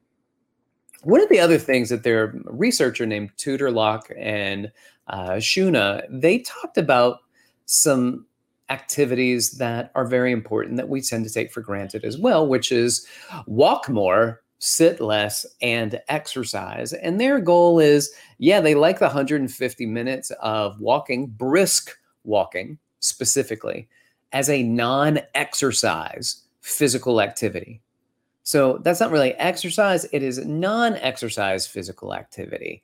One 1.03 1.21
of 1.21 1.29
the 1.29 1.39
other 1.39 1.57
things 1.57 1.89
that 1.89 2.03
their 2.03 2.33
researcher 2.45 3.05
named 3.05 3.31
Tudor-Locke 3.37 4.11
and 4.17 4.71
uh, 5.07 5.33
Schuna, 5.33 6.03
they 6.09 6.39
talked 6.39 6.77
about 6.77 7.19
some 7.65 8.25
activities 8.69 9.51
that 9.51 9.91
are 9.95 10.05
very 10.05 10.31
important 10.31 10.77
that 10.77 10.89
we 10.89 11.01
tend 11.01 11.25
to 11.25 11.33
take 11.33 11.51
for 11.51 11.61
granted 11.61 12.03
as 12.03 12.17
well, 12.17 12.47
which 12.47 12.71
is 12.71 13.05
walk 13.47 13.89
more, 13.89 14.41
sit 14.59 14.99
less, 14.99 15.45
and 15.61 15.99
exercise. 16.07 16.93
And 16.93 17.19
their 17.19 17.39
goal 17.39 17.79
is, 17.79 18.11
yeah, 18.37 18.61
they 18.61 18.75
like 18.75 18.99
the 18.99 19.05
150 19.05 19.85
minutes 19.85 20.31
of 20.41 20.79
walking, 20.79 21.27
brisk 21.27 21.97
walking 22.23 22.77
specifically, 22.99 23.87
as 24.33 24.49
a 24.49 24.63
non 24.63 25.19
exercise 25.33 26.43
physical 26.61 27.21
activity. 27.21 27.81
So 28.49 28.79
that's 28.79 28.99
not 28.99 29.11
really 29.11 29.35
exercise, 29.35 30.07
it 30.11 30.23
is 30.23 30.43
non 30.43 30.95
exercise 30.95 31.67
physical 31.67 32.15
activity. 32.15 32.81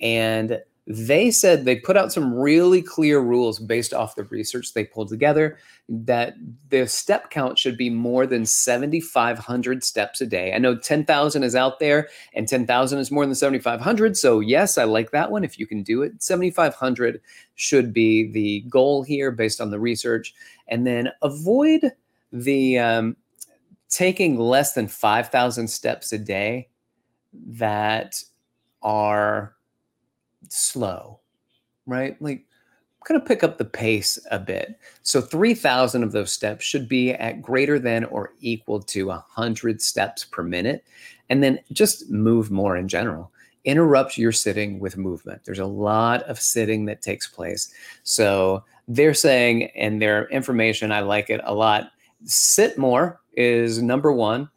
And 0.00 0.62
they 0.86 1.32
said 1.32 1.64
they 1.64 1.74
put 1.74 1.96
out 1.96 2.12
some 2.12 2.32
really 2.32 2.82
clear 2.82 3.18
rules 3.18 3.58
based 3.58 3.92
off 3.92 4.14
the 4.14 4.22
research 4.22 4.74
they 4.74 4.84
pulled 4.84 5.08
together 5.08 5.58
that 5.88 6.34
the 6.68 6.86
step 6.86 7.30
count 7.30 7.58
should 7.58 7.76
be 7.76 7.90
more 7.90 8.28
than 8.28 8.46
7,500 8.46 9.82
steps 9.82 10.20
a 10.20 10.26
day. 10.26 10.54
I 10.54 10.58
know 10.58 10.78
10,000 10.78 11.42
is 11.42 11.56
out 11.56 11.80
there 11.80 12.08
and 12.32 12.46
10,000 12.46 12.98
is 13.00 13.10
more 13.10 13.26
than 13.26 13.34
7,500. 13.34 14.16
So, 14.16 14.38
yes, 14.38 14.78
I 14.78 14.84
like 14.84 15.10
that 15.10 15.32
one 15.32 15.42
if 15.42 15.58
you 15.58 15.66
can 15.66 15.82
do 15.82 16.02
it. 16.02 16.22
7,500 16.22 17.20
should 17.56 17.92
be 17.92 18.30
the 18.30 18.60
goal 18.68 19.02
here 19.02 19.32
based 19.32 19.60
on 19.60 19.72
the 19.72 19.80
research. 19.80 20.32
And 20.68 20.86
then 20.86 21.10
avoid 21.22 21.90
the 22.32 22.78
um, 22.78 23.16
taking 23.88 24.38
less 24.38 24.72
than 24.72 24.88
5,000 24.88 25.68
steps 25.68 26.12
a 26.12 26.18
day 26.18 26.68
that 27.32 28.22
are 28.82 29.54
slow, 30.48 31.20
right? 31.86 32.20
Like, 32.20 32.44
I'm 33.00 33.14
going 33.14 33.20
to 33.20 33.26
pick 33.26 33.42
up 33.42 33.56
the 33.56 33.64
pace 33.64 34.18
a 34.30 34.38
bit. 34.38 34.78
So 35.02 35.20
3,000 35.20 36.02
of 36.02 36.12
those 36.12 36.32
steps 36.32 36.64
should 36.64 36.88
be 36.88 37.12
at 37.12 37.40
greater 37.40 37.78
than 37.78 38.04
or 38.04 38.32
equal 38.40 38.80
to 38.82 39.06
100 39.06 39.80
steps 39.80 40.24
per 40.24 40.42
minute. 40.42 40.84
And 41.30 41.42
then 41.42 41.60
just 41.72 42.10
move 42.10 42.50
more 42.50 42.76
in 42.76 42.88
general. 42.88 43.32
Interrupt 43.64 44.18
your 44.18 44.32
sitting 44.32 44.78
with 44.78 44.96
movement. 44.96 45.42
There's 45.44 45.58
a 45.58 45.66
lot 45.66 46.22
of 46.24 46.38
sitting 46.40 46.84
that 46.86 47.02
takes 47.02 47.26
place. 47.26 47.72
So 48.02 48.64
they're 48.88 49.14
saying, 49.14 49.64
and 49.74 50.00
their 50.00 50.28
information, 50.28 50.92
I 50.92 51.00
like 51.00 51.30
it 51.30 51.40
a 51.44 51.54
lot. 51.54 51.90
Sit 52.24 52.78
more 52.78 53.20
is 53.38 53.80
number 53.80 54.12
one. 54.12 54.50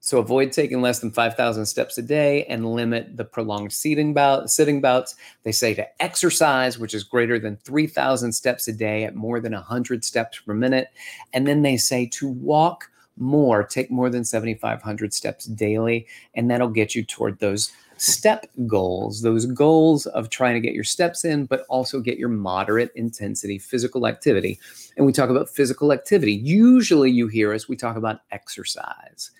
So 0.00 0.18
avoid 0.18 0.52
taking 0.52 0.80
less 0.80 1.00
than 1.00 1.10
5,000 1.10 1.66
steps 1.66 1.98
a 1.98 2.02
day 2.02 2.44
and 2.44 2.72
limit 2.72 3.16
the 3.16 3.24
prolonged 3.24 3.72
seating 3.72 4.14
bout, 4.14 4.48
sitting 4.48 4.80
bouts. 4.80 5.16
They 5.42 5.50
say 5.50 5.74
to 5.74 6.02
exercise, 6.02 6.78
which 6.78 6.94
is 6.94 7.02
greater 7.02 7.40
than 7.40 7.56
3,000 7.56 8.32
steps 8.32 8.68
a 8.68 8.72
day 8.72 9.04
at 9.04 9.16
more 9.16 9.40
than 9.40 9.52
100 9.52 10.04
steps 10.04 10.38
per 10.38 10.54
minute. 10.54 10.88
And 11.32 11.48
then 11.48 11.62
they 11.62 11.76
say 11.76 12.06
to 12.12 12.28
walk 12.28 12.88
more, 13.16 13.64
take 13.64 13.90
more 13.90 14.08
than 14.08 14.24
7,500 14.24 15.12
steps 15.12 15.46
daily, 15.46 16.06
and 16.34 16.48
that'll 16.48 16.68
get 16.68 16.94
you 16.94 17.04
toward 17.04 17.40
those 17.40 17.72
step 18.00 18.46
goals, 18.66 19.22
those 19.22 19.46
goals 19.46 20.06
of 20.06 20.30
trying 20.30 20.54
to 20.54 20.60
get 20.60 20.74
your 20.74 20.84
steps 20.84 21.24
in, 21.24 21.46
but 21.46 21.64
also 21.68 22.00
get 22.00 22.18
your 22.18 22.28
moderate 22.28 22.92
intensity 22.94 23.58
physical 23.58 24.06
activity. 24.06 24.58
And 24.96 25.04
we 25.04 25.12
talk 25.12 25.30
about 25.30 25.48
physical 25.48 25.92
activity. 25.92 26.32
Usually 26.32 27.10
you 27.10 27.28
hear 27.28 27.52
us, 27.52 27.68
we 27.68 27.76
talk 27.76 27.96
about 27.96 28.20
exercise. 28.30 29.30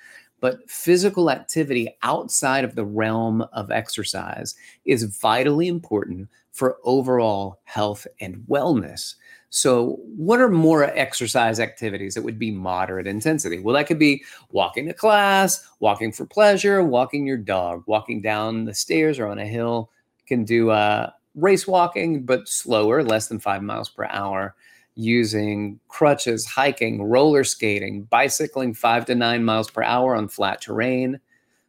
But 0.40 0.68
physical 0.70 1.30
activity 1.30 1.96
outside 2.02 2.64
of 2.64 2.74
the 2.74 2.84
realm 2.84 3.42
of 3.52 3.70
exercise 3.70 4.54
is 4.84 5.02
vitally 5.04 5.66
important 5.66 6.28
for 6.58 6.78
overall 6.82 7.60
health 7.62 8.04
and 8.20 8.44
wellness. 8.50 9.14
So, 9.50 10.00
what 10.16 10.40
are 10.40 10.50
more 10.50 10.84
exercise 10.84 11.60
activities 11.60 12.14
that 12.14 12.22
would 12.22 12.38
be 12.38 12.50
moderate 12.50 13.06
intensity? 13.06 13.60
Well, 13.60 13.76
that 13.76 13.86
could 13.86 13.98
be 13.98 14.24
walking 14.50 14.86
to 14.88 14.92
class, 14.92 15.66
walking 15.78 16.10
for 16.10 16.26
pleasure, 16.26 16.82
walking 16.82 17.26
your 17.26 17.36
dog, 17.36 17.84
walking 17.86 18.20
down 18.20 18.64
the 18.64 18.74
stairs 18.74 19.20
or 19.20 19.28
on 19.28 19.38
a 19.38 19.46
hill. 19.46 19.90
Can 20.26 20.44
do 20.44 20.70
uh, 20.70 21.10
race 21.36 21.66
walking, 21.66 22.26
but 22.26 22.48
slower, 22.48 23.02
less 23.04 23.28
than 23.28 23.38
five 23.38 23.62
miles 23.62 23.88
per 23.88 24.04
hour 24.06 24.54
using 24.96 25.78
crutches, 25.86 26.44
hiking, 26.44 27.04
roller 27.04 27.44
skating, 27.44 28.02
bicycling 28.02 28.74
five 28.74 29.06
to 29.06 29.14
nine 29.14 29.44
miles 29.44 29.70
per 29.70 29.84
hour 29.84 30.16
on 30.16 30.26
flat 30.26 30.60
terrain, 30.60 31.20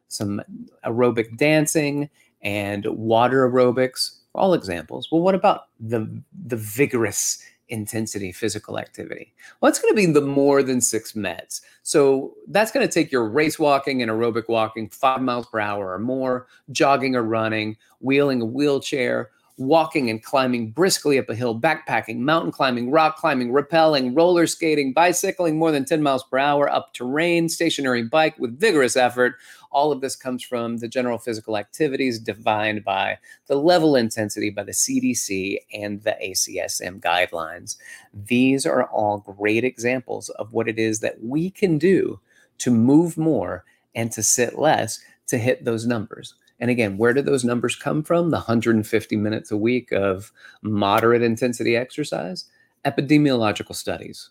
some 0.08 0.42
aerobic 0.84 1.38
dancing, 1.38 2.10
and 2.42 2.86
water 2.88 3.48
aerobics, 3.48 4.19
all 4.36 4.54
examples. 4.54 5.08
Well, 5.12 5.22
what 5.22 5.36
about 5.36 5.68
the, 5.80 6.22
the 6.46 6.58
vigorous 6.58 7.44
intensity 7.70 8.32
physical 8.32 8.80
activity? 8.80 9.34
Well, 9.62 9.70
it's 9.70 9.80
going 9.80 9.94
to 9.94 9.96
be 9.96 10.06
the 10.06 10.22
more 10.22 10.64
than 10.64 10.82
six 10.82 11.16
METs. 11.16 11.62
So 11.84 12.34
that's 12.48 12.72
going 12.72 12.88
to 12.88 12.92
take 12.92 13.12
your 13.12 13.28
race 13.28 13.60
walking 13.60 14.02
and 14.02 14.12
aerobic 14.12 14.48
walking 14.50 14.90
five 14.90 15.22
miles 15.22 15.48
per 15.48 15.60
hour 15.60 15.94
or 15.94 16.00
more, 16.00 16.48
jogging 16.72 17.16
or 17.16 17.24
running, 17.24 17.78
wheeling 18.00 18.42
a 18.42 18.46
wheelchair, 18.46 19.32
walking 19.60 20.10
and 20.10 20.24
climbing 20.24 20.72
briskly 20.72 21.20
up 21.20 21.30
a 21.30 21.36
hill, 21.36 21.60
backpacking, 21.60 22.18
mountain 22.20 22.52
climbing, 22.52 22.90
rock 22.90 23.18
climbing, 23.18 23.52
rappelling, 23.52 24.16
roller 24.16 24.48
skating, 24.48 24.94
bicycling 24.94 25.60
more 25.60 25.72
than 25.72 25.84
10 25.84 26.02
miles 26.02 26.24
per 26.24 26.38
hour, 26.38 26.70
up 26.70 26.94
terrain, 26.94 27.50
stationary 27.50 28.04
bike 28.04 28.40
with 28.40 28.58
vigorous 28.58 28.96
effort. 28.96 29.36
All 29.72 29.92
of 29.92 30.00
this 30.00 30.16
comes 30.16 30.44
from 30.44 30.78
the 30.78 30.88
general 30.88 31.18
physical 31.18 31.58
activities 31.58 32.20
defined 32.20 32.86
by 32.86 33.20
the 33.48 33.58
level 33.58 33.96
intensity 33.98 34.50
by 34.50 34.64
the 34.64 34.72
CDC 34.72 35.58
and 35.74 36.02
the 36.04 36.16
ACSM 36.24 37.02
guidelines. 37.02 37.76
These 38.14 38.66
are 38.66 38.86
all 38.86 39.20
great 39.20 39.66
examples 39.66 40.30
of 40.30 40.54
what 40.54 40.70
it 40.70 40.80
is 40.80 41.02
that 41.02 41.22
we 41.22 41.50
can 41.50 41.78
do 41.78 42.20
to 42.60 42.72
move 42.72 43.18
more 43.18 43.66
and 43.94 44.12
to 44.14 44.24
sit 44.24 44.58
less 44.58 45.02
to 45.28 45.38
hit 45.38 45.66
those 45.66 45.86
numbers. 45.86 46.34
And 46.60 46.70
again, 46.70 46.98
where 46.98 47.14
do 47.14 47.22
those 47.22 47.46
numbers 47.46 47.76
come 47.76 48.04
from? 48.04 48.32
The 48.32 48.38
150 48.38 49.16
minutes 49.16 49.52
a 49.52 49.58
week 49.58 49.92
of 49.92 50.32
moderate 50.62 51.22
intensity 51.22 51.76
exercise? 51.76 52.46
Epidemiological 52.86 53.76
studies 53.76 54.30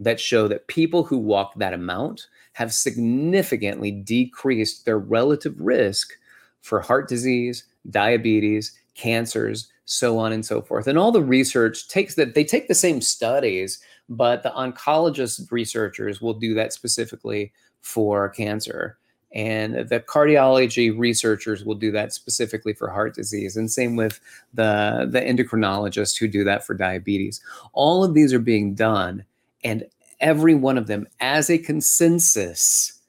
that 0.00 0.20
show 0.20 0.48
that 0.48 0.68
people 0.68 1.04
who 1.04 1.18
walk 1.18 1.54
that 1.56 1.74
amount 1.74 2.28
have 2.52 2.72
significantly 2.72 3.90
decreased 3.90 4.84
their 4.84 4.98
relative 4.98 5.60
risk 5.60 6.12
for 6.60 6.80
heart 6.80 7.08
disease, 7.08 7.64
diabetes, 7.90 8.72
cancers, 8.94 9.68
so 9.84 10.18
on 10.18 10.32
and 10.32 10.44
so 10.44 10.60
forth. 10.60 10.86
And 10.86 10.98
all 10.98 11.12
the 11.12 11.22
research 11.22 11.88
takes 11.88 12.14
that 12.16 12.34
they 12.34 12.44
take 12.44 12.68
the 12.68 12.74
same 12.74 13.00
studies, 13.00 13.80
but 14.08 14.42
the 14.42 14.50
oncologist 14.50 15.50
researchers 15.50 16.20
will 16.20 16.34
do 16.34 16.54
that 16.54 16.72
specifically 16.72 17.52
for 17.80 18.28
cancer. 18.28 18.98
And 19.34 19.88
the 19.88 20.00
cardiology 20.00 20.96
researchers 20.96 21.64
will 21.64 21.74
do 21.74 21.90
that 21.92 22.14
specifically 22.14 22.72
for 22.72 22.88
heart 22.88 23.14
disease. 23.14 23.56
And 23.56 23.70
same 23.70 23.94
with 23.94 24.20
the, 24.54 25.06
the 25.10 25.20
endocrinologists 25.20 26.18
who 26.18 26.28
do 26.28 26.44
that 26.44 26.66
for 26.66 26.74
diabetes. 26.74 27.40
All 27.74 28.04
of 28.04 28.14
these 28.14 28.32
are 28.32 28.38
being 28.38 28.74
done, 28.74 29.24
and 29.62 29.84
every 30.20 30.54
one 30.54 30.78
of 30.78 30.86
them, 30.86 31.06
as 31.20 31.50
a 31.50 31.58
consensus, 31.58 33.00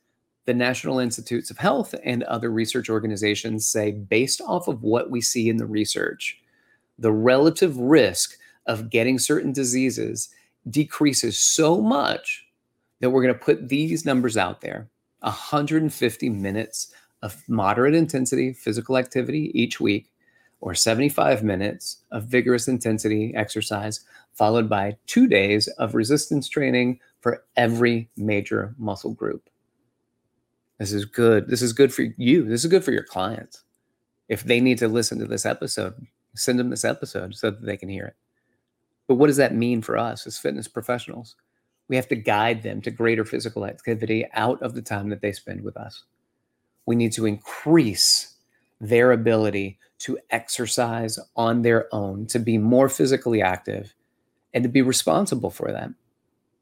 the 0.46 0.54
National 0.54 1.00
Institutes 1.00 1.52
of 1.52 1.58
Health 1.58 1.96
and 2.04 2.24
other 2.24 2.52
research 2.52 2.90
organizations 2.90 3.66
say, 3.66 3.92
based 3.92 4.42
off 4.42 4.68
of 4.68 4.84
what 4.84 5.10
we 5.12 5.22
see 5.22 5.48
in 5.48 5.58
the 5.58 5.66
research, 5.66 6.40
the 6.98 7.12
relative 7.12 7.78
risk 7.78 8.36
of 8.66 8.90
getting 8.90 9.20
certain 9.20 9.54
diseases 9.54 10.30
decreases 10.70 11.40
so 11.40 11.80
much 11.80 12.46
that 13.00 13.10
we're 13.10 13.24
going 13.24 13.34
to 13.34 13.40
put 13.40 13.70
these 13.70 14.06
numbers 14.06 14.38
out 14.38 14.62
there 14.62 14.90
150 15.22 16.30
minutes 16.30 16.94
of 17.22 17.44
moderate 17.48 17.96
intensity 17.96 18.54
physical 18.54 18.98
activity 18.98 19.52
each 19.54 19.80
week, 19.80 20.12
or 20.62 20.76
75 20.76 21.44
minutes 21.44 22.04
of 22.12 22.26
vigorous 22.26 22.68
intensity 22.68 23.34
exercise, 23.36 24.02
followed 24.34 24.70
by 24.70 24.98
two 25.08 25.28
days 25.28 25.68
of 25.80 25.96
resistance 25.96 26.48
training 26.48 27.00
for 27.22 27.44
every 27.56 28.10
major 28.18 28.76
muscle 28.78 29.14
group. 29.14 29.50
This 30.80 30.94
is 30.94 31.06
good. 31.06 31.50
This 31.50 31.62
is 31.62 31.74
good 31.74 31.94
for 31.94 32.04
you. 32.18 32.44
This 32.46 32.64
is 32.64 32.72
good 32.72 32.86
for 32.86 32.92
your 32.92 33.04
clients. 33.04 33.64
If 34.30 34.44
they 34.44 34.62
need 34.62 34.78
to 34.78 34.88
listen 34.88 35.20
to 35.20 35.26
this 35.26 35.46
episode, 35.46 36.08
send 36.36 36.60
them 36.60 36.70
this 36.70 36.86
episode 36.86 37.36
so 37.36 37.52
that 37.52 37.66
they 37.66 37.76
can 37.76 37.90
hear 37.90 38.06
it. 38.06 38.16
But 39.08 39.16
what 39.16 39.28
does 39.28 39.38
that 39.38 39.56
mean 39.56 39.82
for 39.82 39.98
us 39.98 40.26
as 40.28 40.38
fitness 40.38 40.68
professionals? 40.68 41.36
We 41.90 41.96
have 41.96 42.08
to 42.10 42.16
guide 42.16 42.64
them 42.64 42.82
to 42.84 42.92
greater 42.92 43.26
physical 43.26 43.66
activity 43.66 44.26
out 44.34 44.62
of 44.62 44.76
the 44.76 44.82
time 44.82 45.10
that 45.10 45.22
they 45.22 45.34
spend 45.34 45.62
with 45.62 45.76
us. 45.76 46.04
We 46.86 46.96
need 46.96 47.12
to 47.14 47.26
increase 47.26 48.36
their 48.80 49.12
ability 49.12 49.80
to 50.00 50.18
exercise 50.30 51.20
on 51.36 51.64
their 51.64 51.94
own, 51.94 52.26
to 52.28 52.40
be 52.40 52.58
more 52.58 52.88
physically 52.88 53.42
active, 53.42 53.94
and 54.54 54.64
to 54.64 54.70
be 54.70 54.82
responsible 54.82 55.50
for 55.50 55.72
that. 55.72 55.90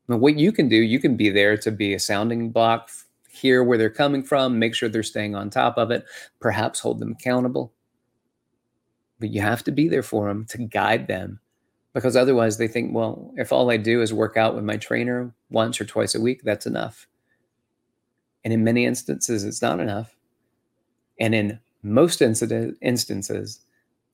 Now, 0.07 0.17
what 0.17 0.39
you 0.39 0.51
can 0.51 0.69
do, 0.69 0.77
you 0.77 0.99
can 0.99 1.15
be 1.17 1.29
there 1.29 1.57
to 1.57 1.71
be 1.71 1.93
a 1.93 1.99
sounding 1.99 2.49
block, 2.49 2.89
hear 3.29 3.63
where 3.63 3.77
they're 3.77 3.89
coming 3.89 4.23
from, 4.23 4.57
make 4.57 4.73
sure 4.73 4.89
they're 4.89 5.03
staying 5.03 5.35
on 5.35 5.49
top 5.49 5.77
of 5.77 5.91
it, 5.91 6.05
perhaps 6.39 6.79
hold 6.79 6.99
them 6.99 7.11
accountable. 7.11 7.73
But 9.19 9.29
you 9.29 9.41
have 9.41 9.63
to 9.65 9.71
be 9.71 9.87
there 9.87 10.03
for 10.03 10.27
them 10.27 10.45
to 10.45 10.57
guide 10.57 11.07
them 11.07 11.39
because 11.97 12.15
otherwise 12.15 12.59
they 12.59 12.67
think, 12.67 12.93
well, 12.93 13.33
if 13.37 13.51
all 13.51 13.71
I 13.71 13.77
do 13.77 14.03
is 14.03 14.13
work 14.13 14.37
out 14.37 14.53
with 14.53 14.63
my 14.63 14.77
trainer 14.77 15.33
once 15.49 15.81
or 15.81 15.85
twice 15.85 16.13
a 16.13 16.21
week, 16.21 16.43
that's 16.43 16.67
enough. 16.67 17.07
And 18.43 18.53
in 18.53 18.63
many 18.63 18.85
instances, 18.85 19.43
it's 19.43 19.63
not 19.63 19.79
enough. 19.79 20.15
And 21.19 21.33
in 21.33 21.59
most 21.81 22.21
instances, 22.21 23.59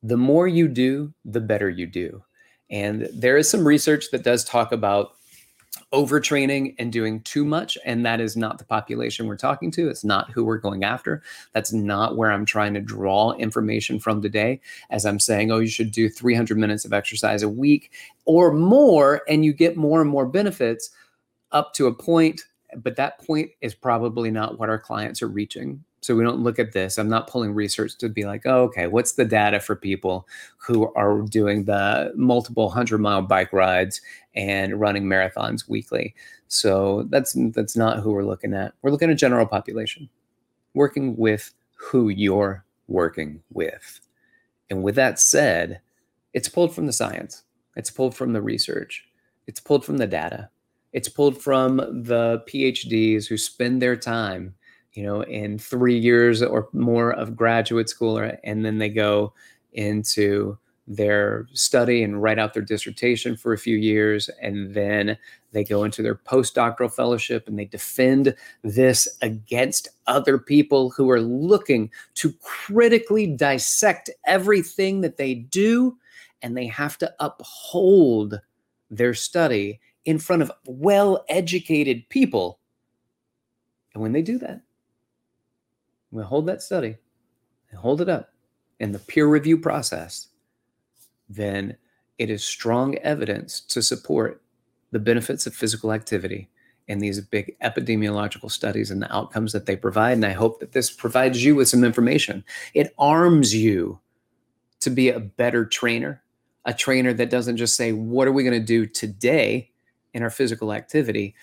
the 0.02 0.16
more 0.16 0.48
you 0.48 0.70
do, 0.70 1.14
the 1.26 1.42
better 1.42 1.70
you 1.70 1.86
do. 1.86 2.24
And 2.70 3.10
there 3.14 3.36
is 3.36 3.50
some 3.50 3.68
research 3.68 4.06
that 4.14 4.24
does 4.24 4.46
talk 4.46 4.72
about 4.72 5.18
overtraining 5.92 6.76
and 6.80 6.92
doing 6.92 7.22
too 7.22 7.44
much 7.46 7.78
and 7.86 8.06
that 8.06 8.22
is 8.22 8.36
not 8.36 8.58
the 8.58 8.64
population 8.64 9.28
we're 9.28 9.36
talking 9.36 9.72
to. 9.72 9.90
It's 9.90 10.04
not 10.04 10.32
who 10.32 10.44
we're 10.44 10.58
going 10.58 10.84
after. 10.84 11.22
That's 11.54 11.74
not 11.74 12.16
where 12.18 12.32
i'm 12.32 12.46
trying 12.46 12.74
to 12.74 12.80
draw 12.80 13.34
information 13.34 14.00
from 14.00 14.22
today 14.22 14.60
as 14.90 15.06
i'm 15.06 15.20
saying 15.20 15.52
oh 15.52 15.60
you 15.60 15.68
should 15.68 15.92
do 15.92 16.10
300 16.10 16.58
minutes 16.58 16.86
of 16.86 16.94
exercise 16.94 17.44
a 17.44 17.50
week 17.50 17.92
or 18.26 18.54
more 18.54 19.22
and 19.28 19.44
you 19.46 19.54
get 19.54 19.78
more 19.78 20.02
and 20.02 20.10
more 20.10 20.26
benefits 20.26 20.90
up 21.52 21.74
to 21.74 21.88
a 21.88 21.94
point 21.94 22.42
but 22.78 22.96
that 22.96 23.24
point 23.26 23.52
is 23.62 23.74
probably 23.74 24.32
not 24.32 24.60
what 24.60 24.70
our 24.70 24.80
clients 24.80 25.22
are 25.22 25.28
reaching 25.28 25.84
so 26.04 26.16
we 26.16 26.24
don't 26.24 26.44
look 26.44 26.60
at 26.60 26.74
this. 26.74 26.98
I'm 26.98 27.08
not 27.08 27.30
pulling 27.30 27.54
research 27.54 27.98
to 28.00 28.10
be 28.10 28.26
like, 28.26 28.42
oh, 28.46 28.64
okay, 28.64 28.88
what's 28.88 29.14
the 29.14 29.24
data 29.24 29.60
for 29.62 29.76
people 29.76 30.28
who 30.58 30.94
are 30.96 31.22
doing 31.22 31.64
the 31.64 32.12
multiple 32.16 32.70
hundred 32.70 32.98
mile 33.00 33.22
bike 33.22 33.54
rides 33.54 34.02
and 34.36 34.80
running 34.80 35.06
marathons 35.06 35.70
weekly? 35.70 36.14
So 36.50 37.08
that's 37.10 37.36
that's 37.52 37.78
not 37.78 38.00
who 38.00 38.12
we're 38.12 38.26
looking 38.26 38.54
at. 38.54 38.74
We're 38.82 38.92
looking 38.92 39.10
at 39.10 39.18
general 39.18 39.46
population, 39.46 40.10
working 40.74 41.16
with 41.16 41.54
who 41.76 42.10
you're 42.10 42.66
working 42.88 43.42
with. 43.54 44.02
And 44.70 44.84
with 44.84 44.96
that 44.96 45.20
said, 45.20 45.80
it's 46.34 46.50
pulled 46.50 46.76
from 46.76 46.86
the 46.86 46.94
science. 46.94 47.44
It's 47.76 47.92
pulled 47.92 48.16
from 48.16 48.34
the 48.34 48.42
research. 48.42 49.06
It's 49.48 49.60
pulled 49.60 49.86
from 49.86 49.98
the 49.98 50.08
data. 50.08 50.50
It's 50.92 51.10
pulled 51.10 51.42
from 51.42 51.78
the 51.78 52.44
PhDs 52.48 53.28
who 53.28 53.38
spend 53.38 53.82
their 53.82 53.96
time 53.96 54.56
you 54.94 55.04
know, 55.04 55.22
in 55.22 55.58
three 55.58 55.98
years 55.98 56.42
or 56.42 56.70
more 56.74 57.12
of 57.14 57.36
graduate 57.36 57.90
school, 57.90 58.18
or, 58.18 58.38
and 58.44 58.64
then 58.64 58.78
they 58.78 58.90
go 58.90 59.34
into 59.74 60.58
their 60.86 61.48
study 61.54 62.04
and 62.04 62.22
write 62.22 62.38
out 62.38 62.54
their 62.54 62.62
dissertation 62.62 63.38
for 63.38 63.54
a 63.54 63.58
few 63.58 63.78
years, 63.78 64.30
and 64.42 64.74
then 64.74 65.18
they 65.52 65.64
go 65.64 65.84
into 65.84 66.02
their 66.02 66.16
postdoctoral 66.16 66.94
fellowship 66.94 67.48
and 67.48 67.58
they 67.58 67.66
defend 67.66 68.36
this 68.64 69.08
against 69.22 69.88
other 70.08 70.38
people 70.38 70.90
who 70.90 71.10
are 71.10 71.22
looking 71.22 71.90
to 72.16 72.34
critically 72.42 73.28
dissect 73.28 74.10
everything 74.26 75.02
that 75.02 75.18
they 75.18 75.34
do, 75.34 75.98
and 76.42 76.58
they 76.58 76.68
have 76.68 76.98
to 76.98 77.14
uphold 77.20 78.42
their 78.92 79.14
study 79.14 79.80
in 80.06 80.20
front 80.20 80.42
of 80.42 80.52
well 80.66 81.24
educated 81.30 82.08
people. 82.10 82.60
And 83.94 84.02
when 84.02 84.12
they 84.12 84.22
do 84.22 84.38
that, 84.40 84.62
we 86.14 86.24
hold 86.24 86.46
that 86.46 86.62
study 86.62 86.98
and 87.72 87.80
hold 87.80 88.00
it 88.00 88.10
up 88.10 88.30
in 88.80 88.92
the 88.92 89.00
peer 89.00 89.28
review 89.28 89.58
process, 89.58 90.28
then 91.28 91.76
it 92.18 92.30
is 92.30 92.44
strong 92.44 92.96
evidence 93.00 93.60
to 93.60 93.82
support 93.82 94.42
the 94.92 95.00
benefits 95.00 95.48
of 95.48 95.56
physical 95.56 95.92
activity 95.92 96.50
in 96.88 97.00
these 97.00 97.20
big 97.20 97.56
epidemiological 97.64 98.52
studies 98.52 98.92
and 98.92 99.02
the 99.02 99.16
outcomes 99.16 99.54
that 99.54 99.66
they 99.66 99.76
provide. 99.76 100.14
And 100.14 100.26
I 100.26 100.34
hope 100.34 100.60
that 100.60 100.74
this 100.74 100.92
provides 100.92 101.44
you 101.44 101.56
with 101.56 101.68
some 101.68 101.84
information. 101.84 102.44
It 102.74 102.94
arms 103.00 103.56
you 103.56 104.00
to 104.82 104.90
be 104.90 105.10
a 105.10 105.20
better 105.20 105.66
trainer, 105.66 106.22
a 106.66 106.74
trainer 106.74 107.14
that 107.14 107.30
doesn't 107.30 107.58
just 107.58 107.76
say, 107.76 107.94
What 107.94 108.28
are 108.28 108.34
we 108.34 108.44
going 108.44 108.60
to 108.60 108.66
do 108.66 108.86
today 108.86 109.72
in 110.14 110.22
our 110.22 110.30
physical 110.30 110.74
activity 110.74 111.34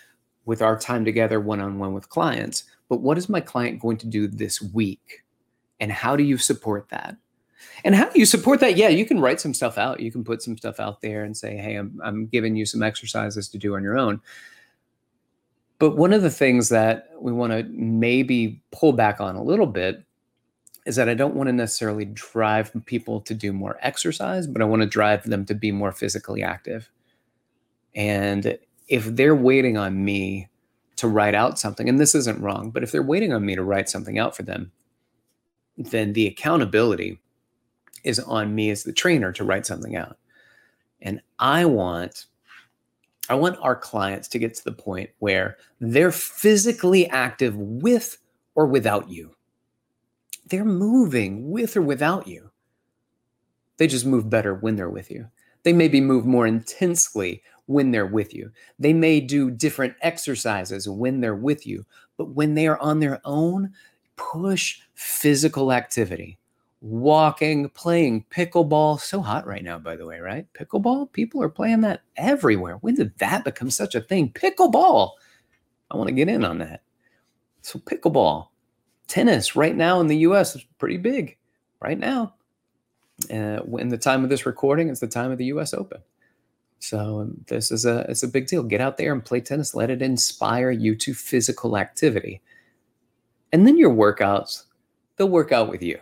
with 0.44 0.62
our 0.62 0.78
time 0.78 1.04
together 1.04 1.40
one 1.40 1.60
on 1.60 1.78
one 1.78 1.94
with 1.94 2.08
clients? 2.08 2.64
But 2.90 3.00
what 3.00 3.16
is 3.16 3.28
my 3.28 3.40
client 3.40 3.80
going 3.80 3.96
to 3.98 4.06
do 4.06 4.26
this 4.26 4.60
week? 4.60 5.24
And 5.78 5.90
how 5.90 6.16
do 6.16 6.24
you 6.24 6.36
support 6.36 6.88
that? 6.90 7.16
And 7.84 7.94
how 7.94 8.10
do 8.10 8.18
you 8.18 8.26
support 8.26 8.58
that? 8.60 8.76
Yeah, 8.76 8.88
you 8.88 9.06
can 9.06 9.20
write 9.20 9.40
some 9.40 9.54
stuff 9.54 9.78
out. 9.78 10.00
You 10.00 10.10
can 10.10 10.24
put 10.24 10.42
some 10.42 10.58
stuff 10.58 10.80
out 10.80 11.00
there 11.00 11.22
and 11.22 11.36
say, 11.36 11.56
hey, 11.56 11.76
I'm, 11.76 11.98
I'm 12.04 12.26
giving 12.26 12.56
you 12.56 12.66
some 12.66 12.82
exercises 12.82 13.48
to 13.50 13.58
do 13.58 13.76
on 13.76 13.84
your 13.84 13.96
own. 13.96 14.20
But 15.78 15.96
one 15.96 16.12
of 16.12 16.22
the 16.22 16.30
things 16.30 16.68
that 16.70 17.10
we 17.18 17.32
want 17.32 17.52
to 17.52 17.62
maybe 17.70 18.60
pull 18.72 18.92
back 18.92 19.20
on 19.20 19.36
a 19.36 19.42
little 19.42 19.66
bit 19.66 20.04
is 20.84 20.96
that 20.96 21.08
I 21.08 21.14
don't 21.14 21.36
want 21.36 21.46
to 21.46 21.52
necessarily 21.52 22.06
drive 22.06 22.72
people 22.86 23.20
to 23.20 23.34
do 23.34 23.52
more 23.52 23.78
exercise, 23.82 24.48
but 24.48 24.62
I 24.62 24.64
want 24.64 24.82
to 24.82 24.88
drive 24.88 25.22
them 25.24 25.46
to 25.46 25.54
be 25.54 25.70
more 25.70 25.92
physically 25.92 26.42
active. 26.42 26.90
And 27.94 28.58
if 28.88 29.04
they're 29.04 29.36
waiting 29.36 29.76
on 29.76 30.04
me 30.04 30.48
to 31.00 31.08
write 31.08 31.34
out 31.34 31.58
something, 31.58 31.88
and 31.88 31.98
this 31.98 32.14
isn't 32.14 32.40
wrong, 32.40 32.70
but 32.70 32.82
if 32.82 32.92
they're 32.92 33.02
waiting 33.02 33.32
on 33.32 33.44
me 33.44 33.54
to 33.56 33.62
write 33.62 33.88
something 33.88 34.18
out 34.18 34.36
for 34.36 34.42
them, 34.42 34.70
then 35.76 36.12
the 36.12 36.26
accountability 36.26 37.18
is 38.04 38.18
on 38.18 38.54
me 38.54 38.70
as 38.70 38.82
the 38.82 38.92
trainer 38.92 39.32
to 39.32 39.44
write 39.44 39.66
something 39.66 39.96
out. 39.96 40.18
And 41.00 41.20
I 41.38 41.64
want 41.64 42.26
I 43.28 43.34
want 43.34 43.58
our 43.62 43.76
clients 43.76 44.26
to 44.28 44.38
get 44.40 44.54
to 44.54 44.64
the 44.64 44.72
point 44.72 45.10
where 45.20 45.56
they're 45.80 46.10
physically 46.10 47.08
active 47.08 47.56
with 47.56 48.18
or 48.56 48.66
without 48.66 49.08
you. 49.08 49.36
They're 50.46 50.64
moving 50.64 51.48
with 51.50 51.76
or 51.76 51.82
without 51.82 52.26
you. 52.26 52.50
They 53.76 53.86
just 53.86 54.04
move 54.04 54.28
better 54.28 54.54
when 54.54 54.74
they're 54.74 54.90
with 54.90 55.12
you. 55.12 55.28
They 55.62 55.72
maybe 55.72 56.00
move 56.00 56.26
more 56.26 56.46
intensely 56.46 57.42
when 57.70 57.92
they're 57.92 58.04
with 58.04 58.34
you. 58.34 58.50
They 58.80 58.92
may 58.92 59.20
do 59.20 59.48
different 59.48 59.94
exercises 60.02 60.88
when 60.88 61.20
they're 61.20 61.36
with 61.36 61.68
you, 61.68 61.86
but 62.16 62.30
when 62.30 62.54
they 62.54 62.66
are 62.66 62.78
on 62.78 62.98
their 62.98 63.20
own, 63.24 63.72
push 64.16 64.80
physical 64.94 65.72
activity. 65.72 66.36
Walking, 66.80 67.68
playing 67.68 68.24
pickleball. 68.28 68.98
So 68.98 69.20
hot 69.20 69.46
right 69.46 69.62
now, 69.62 69.78
by 69.78 69.94
the 69.94 70.04
way, 70.04 70.18
right? 70.18 70.46
Pickleball? 70.52 71.12
People 71.12 71.42
are 71.44 71.48
playing 71.48 71.82
that 71.82 72.00
everywhere. 72.16 72.78
When 72.78 72.96
did 72.96 73.16
that 73.18 73.44
become 73.44 73.70
such 73.70 73.94
a 73.94 74.00
thing? 74.00 74.32
Pickleball. 74.32 75.12
I 75.92 75.96
want 75.96 76.08
to 76.08 76.14
get 76.14 76.28
in 76.28 76.44
on 76.44 76.58
that. 76.58 76.82
So, 77.62 77.78
pickleball, 77.78 78.48
tennis 79.06 79.54
right 79.54 79.76
now 79.76 80.00
in 80.00 80.08
the 80.08 80.18
US 80.18 80.56
is 80.56 80.64
pretty 80.78 80.96
big 80.96 81.36
right 81.80 81.98
now. 81.98 82.34
Uh, 83.30 83.62
in 83.78 83.90
the 83.90 83.98
time 83.98 84.24
of 84.24 84.30
this 84.30 84.46
recording, 84.46 84.88
it's 84.88 85.00
the 85.00 85.06
time 85.06 85.30
of 85.30 85.38
the 85.38 85.46
US 85.46 85.72
Open. 85.72 86.00
So 86.80 87.30
this 87.46 87.70
is 87.70 87.84
a 87.84 88.06
it's 88.08 88.22
a 88.22 88.28
big 88.28 88.46
deal. 88.46 88.62
Get 88.62 88.80
out 88.80 88.96
there 88.96 89.12
and 89.12 89.24
play 89.24 89.40
tennis. 89.40 89.74
Let 89.74 89.90
it 89.90 90.02
inspire 90.02 90.70
you 90.70 90.96
to 90.96 91.14
physical 91.14 91.76
activity. 91.76 92.40
And 93.52 93.66
then 93.66 93.76
your 93.76 93.94
workouts, 93.94 94.64
they'll 95.16 95.28
work 95.28 95.52
out 95.52 95.68
with 95.68 95.82
you. 95.82 95.98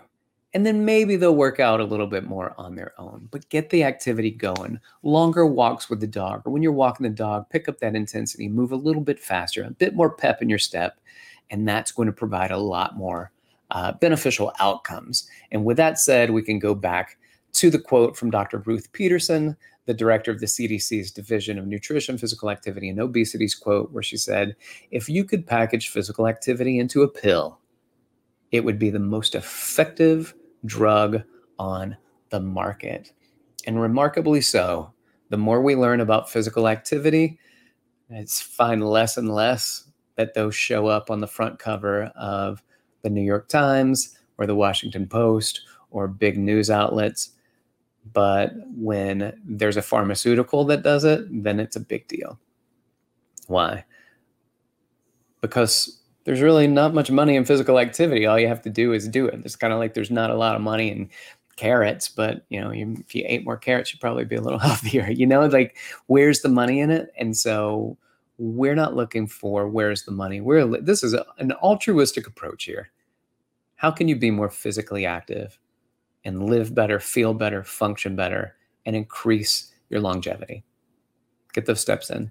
And 0.55 0.64
then 0.64 0.85
maybe 0.85 1.17
they'll 1.17 1.35
work 1.35 1.61
out 1.61 1.81
a 1.81 1.85
little 1.85 2.07
bit 2.07 2.25
more 2.25 2.55
on 2.57 2.75
their 2.75 2.95
own. 2.99 3.29
But 3.31 3.49
get 3.49 3.69
the 3.69 3.85
activity 3.85 4.31
going. 4.31 4.81
Longer 5.03 5.45
walks 5.45 5.91
with 5.91 6.01
the 6.01 6.07
dog, 6.07 6.43
or 6.45 6.53
when 6.53 6.62
you're 6.62 6.73
walking 6.73 7.05
the 7.05 7.11
dog, 7.11 7.51
pick 7.51 7.69
up 7.69 7.79
that 7.81 7.95
intensity, 7.95 8.49
move 8.49 8.73
a 8.73 8.77
little 8.77 9.03
bit 9.03 9.21
faster, 9.21 9.62
a 9.64 9.71
bit 9.71 9.95
more 9.95 10.11
pep 10.11 10.41
in 10.41 10.49
your 10.49 10.59
step, 10.59 11.01
and 11.51 11.69
that's 11.69 11.93
going 11.93 12.07
to 12.07 12.12
provide 12.12 12.51
a 12.51 12.57
lot 12.57 12.97
more 12.97 13.31
uh, 13.73 13.93
beneficial 13.93 14.53
outcomes. 14.59 15.29
And 15.53 15.64
with 15.64 15.77
that 15.77 15.99
said, 15.99 16.31
we 16.31 16.43
can 16.43 16.59
go 16.59 16.75
back 16.75 17.19
to 17.55 17.71
the 17.71 17.79
quote 17.79 18.17
from 18.17 18.31
Dr. 18.31 18.59
Ruth 18.59 18.91
Petersen, 18.93 19.57
the 19.88 19.94
director 19.94 20.31
of 20.31 20.38
the 20.38 20.44
CDC's 20.46 21.11
Division 21.11 21.59
of 21.59 21.66
Nutrition, 21.66 22.18
Physical 22.18 22.51
Activity, 22.51 22.90
and 22.90 23.01
Obesity's 23.01 23.55
quote, 23.55 23.90
where 23.90 24.03
she 24.03 24.18
said, 24.18 24.55
If 24.90 25.09
you 25.09 25.24
could 25.24 25.46
package 25.46 25.88
physical 25.88 26.29
activity 26.29 26.79
into 26.79 27.03
a 27.03 27.09
pill, 27.09 27.59
it 28.53 28.66
would 28.66 28.79
be 28.79 28.90
the 28.90 28.98
most 28.98 29.35
effective 29.35 30.35
drug 30.66 31.22
on 31.59 31.96
the 32.29 32.38
market. 32.38 33.14
And 33.66 33.81
remarkably 33.81 34.42
so, 34.42 34.92
the 35.31 35.38
more 35.38 35.62
we 35.62 35.74
learn 35.74 36.03
about 36.03 36.31
physical 36.31 36.68
activity, 36.68 37.38
it's 38.11 38.42
find 38.42 38.87
less 38.87 39.16
and 39.16 39.35
less 39.35 39.85
that 40.16 40.35
those 40.35 40.55
show 40.55 40.87
up 40.87 41.11
on 41.11 41.20
the 41.20 41.27
front 41.27 41.59
cover 41.59 42.12
of 42.14 42.62
the 43.01 43.11
New 43.11 43.22
York 43.22 43.48
Times 43.48 44.18
or 44.37 44.46
the 44.46 44.55
Washington 44.55 45.07
Post 45.07 45.62
or 45.90 46.09
big 46.09 46.37
news 46.37 46.68
outlets. 46.68 47.31
But 48.12 48.53
when 48.77 49.38
there's 49.44 49.77
a 49.77 49.83
pharmaceutical 49.83 50.64
that 50.66 50.83
does 50.83 51.05
it, 51.05 51.27
then 51.31 51.61
it's 51.61 51.77
a 51.77 51.81
big 51.81 52.07
deal. 52.09 52.38
Why? 53.47 53.85
Because 55.40 56.01
there's 56.25 56.42
really 56.42 56.66
not 56.66 56.94
much 56.94 57.11
money 57.11 57.37
in 57.37 57.44
physical 57.44 57.79
activity. 57.79 58.27
All 58.27 58.38
you 58.38 58.49
have 58.49 58.62
to 58.62 58.71
do 58.71 58.92
is 58.92 59.09
do 59.09 59.27
it. 59.27 59.40
It's 59.44 59.57
kind 59.57 59.73
of 59.73 59.79
like 59.79 59.94
there's 59.94 60.11
not 60.11 60.31
a 60.31 60.37
lot 60.37 60.55
of 60.55 60.61
money 60.61 60.90
in 60.90 61.09
carrots, 61.57 62.09
but 62.09 62.44
you 62.51 62.61
know, 62.61 62.71
if 62.71 63.14
you 63.14 63.25
ate 63.27 63.44
more 63.44 63.57
carrots, 63.57 63.92
you'd 63.92 64.01
probably 64.01 64.25
be 64.25 64.37
a 64.37 64.40
little 64.40 64.59
healthier. 64.68 65.11
You 65.11 65.27
know, 65.27 65.47
like 65.47 65.77
where's 66.07 66.40
the 66.40 66.49
money 66.49 66.81
in 66.81 66.90
it? 66.90 67.12
And 67.18 67.37
so 67.37 67.97
we're 68.38 68.77
not 68.77 68.94
looking 68.94 69.27
for 69.27 69.68
where's 69.68 70.05
the 70.05 70.12
money. 70.12 70.40
We're 70.40 70.66
this 70.81 71.03
is 71.03 71.14
a, 71.14 71.25
an 71.38 71.53
altruistic 71.53 72.27
approach 72.27 72.64
here. 72.64 72.90
How 73.77 73.90
can 73.90 74.09
you 74.09 74.16
be 74.16 74.31
more 74.31 74.51
physically 74.51 75.07
active? 75.07 75.59
And 76.29 76.45
live 76.45 76.75
better, 76.75 77.01
feel 77.01 77.33
better, 77.33 77.64
function 77.64 78.14
better, 78.14 78.55
and 78.85 78.95
increase 78.95 79.73
your 79.88 80.01
longevity. 80.01 80.62
Get 81.55 81.64
those 81.64 81.81
steps 81.81 82.11
in. 82.11 82.31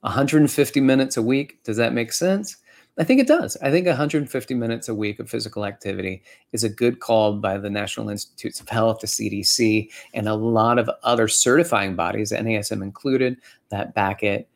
150 0.00 0.80
minutes 0.80 1.18
a 1.18 1.22
week, 1.22 1.62
does 1.62 1.76
that 1.76 1.92
make 1.92 2.12
sense? 2.12 2.56
I 2.98 3.04
think 3.04 3.20
it 3.20 3.28
does. 3.28 3.56
I 3.62 3.70
think 3.70 3.86
150 3.86 4.54
minutes 4.54 4.88
a 4.88 4.94
week 4.94 5.20
of 5.20 5.28
physical 5.28 5.66
activity 5.66 6.22
is 6.52 6.64
a 6.64 6.68
good 6.68 7.00
call 7.00 7.34
by 7.34 7.58
the 7.58 7.70
National 7.70 8.08
Institutes 8.08 8.60
of 8.60 8.68
Health, 8.70 9.00
the 9.00 9.06
CDC, 9.06 9.90
and 10.14 10.26
a 10.26 10.34
lot 10.34 10.78
of 10.78 10.90
other 11.02 11.28
certifying 11.28 11.94
bodies, 11.94 12.32
NASM 12.32 12.82
included, 12.82 13.36
that 13.68 13.94
back 13.94 14.22
it 14.22 14.48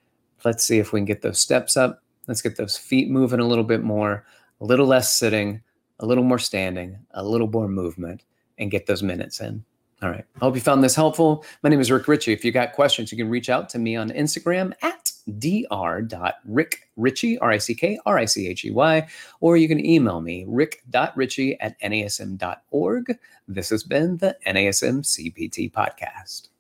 Let's 0.45 0.65
see 0.65 0.79
if 0.79 0.93
we 0.93 1.01
can 1.01 1.07
get 1.07 1.23
those 1.23 1.39
steps 1.39 1.77
up. 1.77 2.03
Let's 2.29 2.43
get 2.43 2.57
those 2.57 2.77
feet 2.77 3.11
moving 3.11 3.41
a 3.41 3.47
little 3.47 3.65
bit 3.65 3.83
more, 3.83 4.27
a 4.61 4.65
little 4.65 4.87
less 4.87 5.13
sitting, 5.13 5.63
a 6.01 6.07
little 6.07 6.25
more 6.25 6.39
standing, 6.39 6.99
a 7.13 7.25
little 7.25 7.47
more 7.49 7.69
movement, 7.69 8.23
and 8.59 8.71
get 8.71 8.87
those 8.87 9.03
minutes 9.03 9.41
in. 9.41 9.65
All 10.03 10.11
right. 10.11 10.25
I 10.37 10.41
hope 10.41 10.55
you 10.55 10.61
found 10.61 10.85
this 10.85 10.95
helpful. 10.95 11.45
My 11.63 11.71
name 11.71 11.81
is 11.81 11.91
Rick 11.91 12.07
Richey. 12.09 12.33
If 12.33 12.45
you 12.45 12.53
got 12.53 12.75
questions, 12.75 13.11
you 13.11 13.17
can 13.17 13.31
reach 13.31 13.49
out 13.49 13.71
to 13.71 13.79
me 13.79 13.97
on 13.97 14.11
Instagram 14.11 14.75
at 14.83 15.13
dr.rickrichey, 15.39 17.39
R-I-C-K-R-I-C-H-E-Y, 17.41 19.09
or 19.41 19.57
you 19.57 19.69
can 19.69 19.85
email 19.85 20.21
me, 20.21 20.45
rick.richey 20.47 21.59
at 21.61 21.81
nasm.org. 21.81 23.19
This 23.49 23.71
has 23.71 23.83
been 23.83 24.19
the 24.19 24.37
NASM 24.47 25.03
CPT 25.03 25.73
Podcast. 25.73 26.51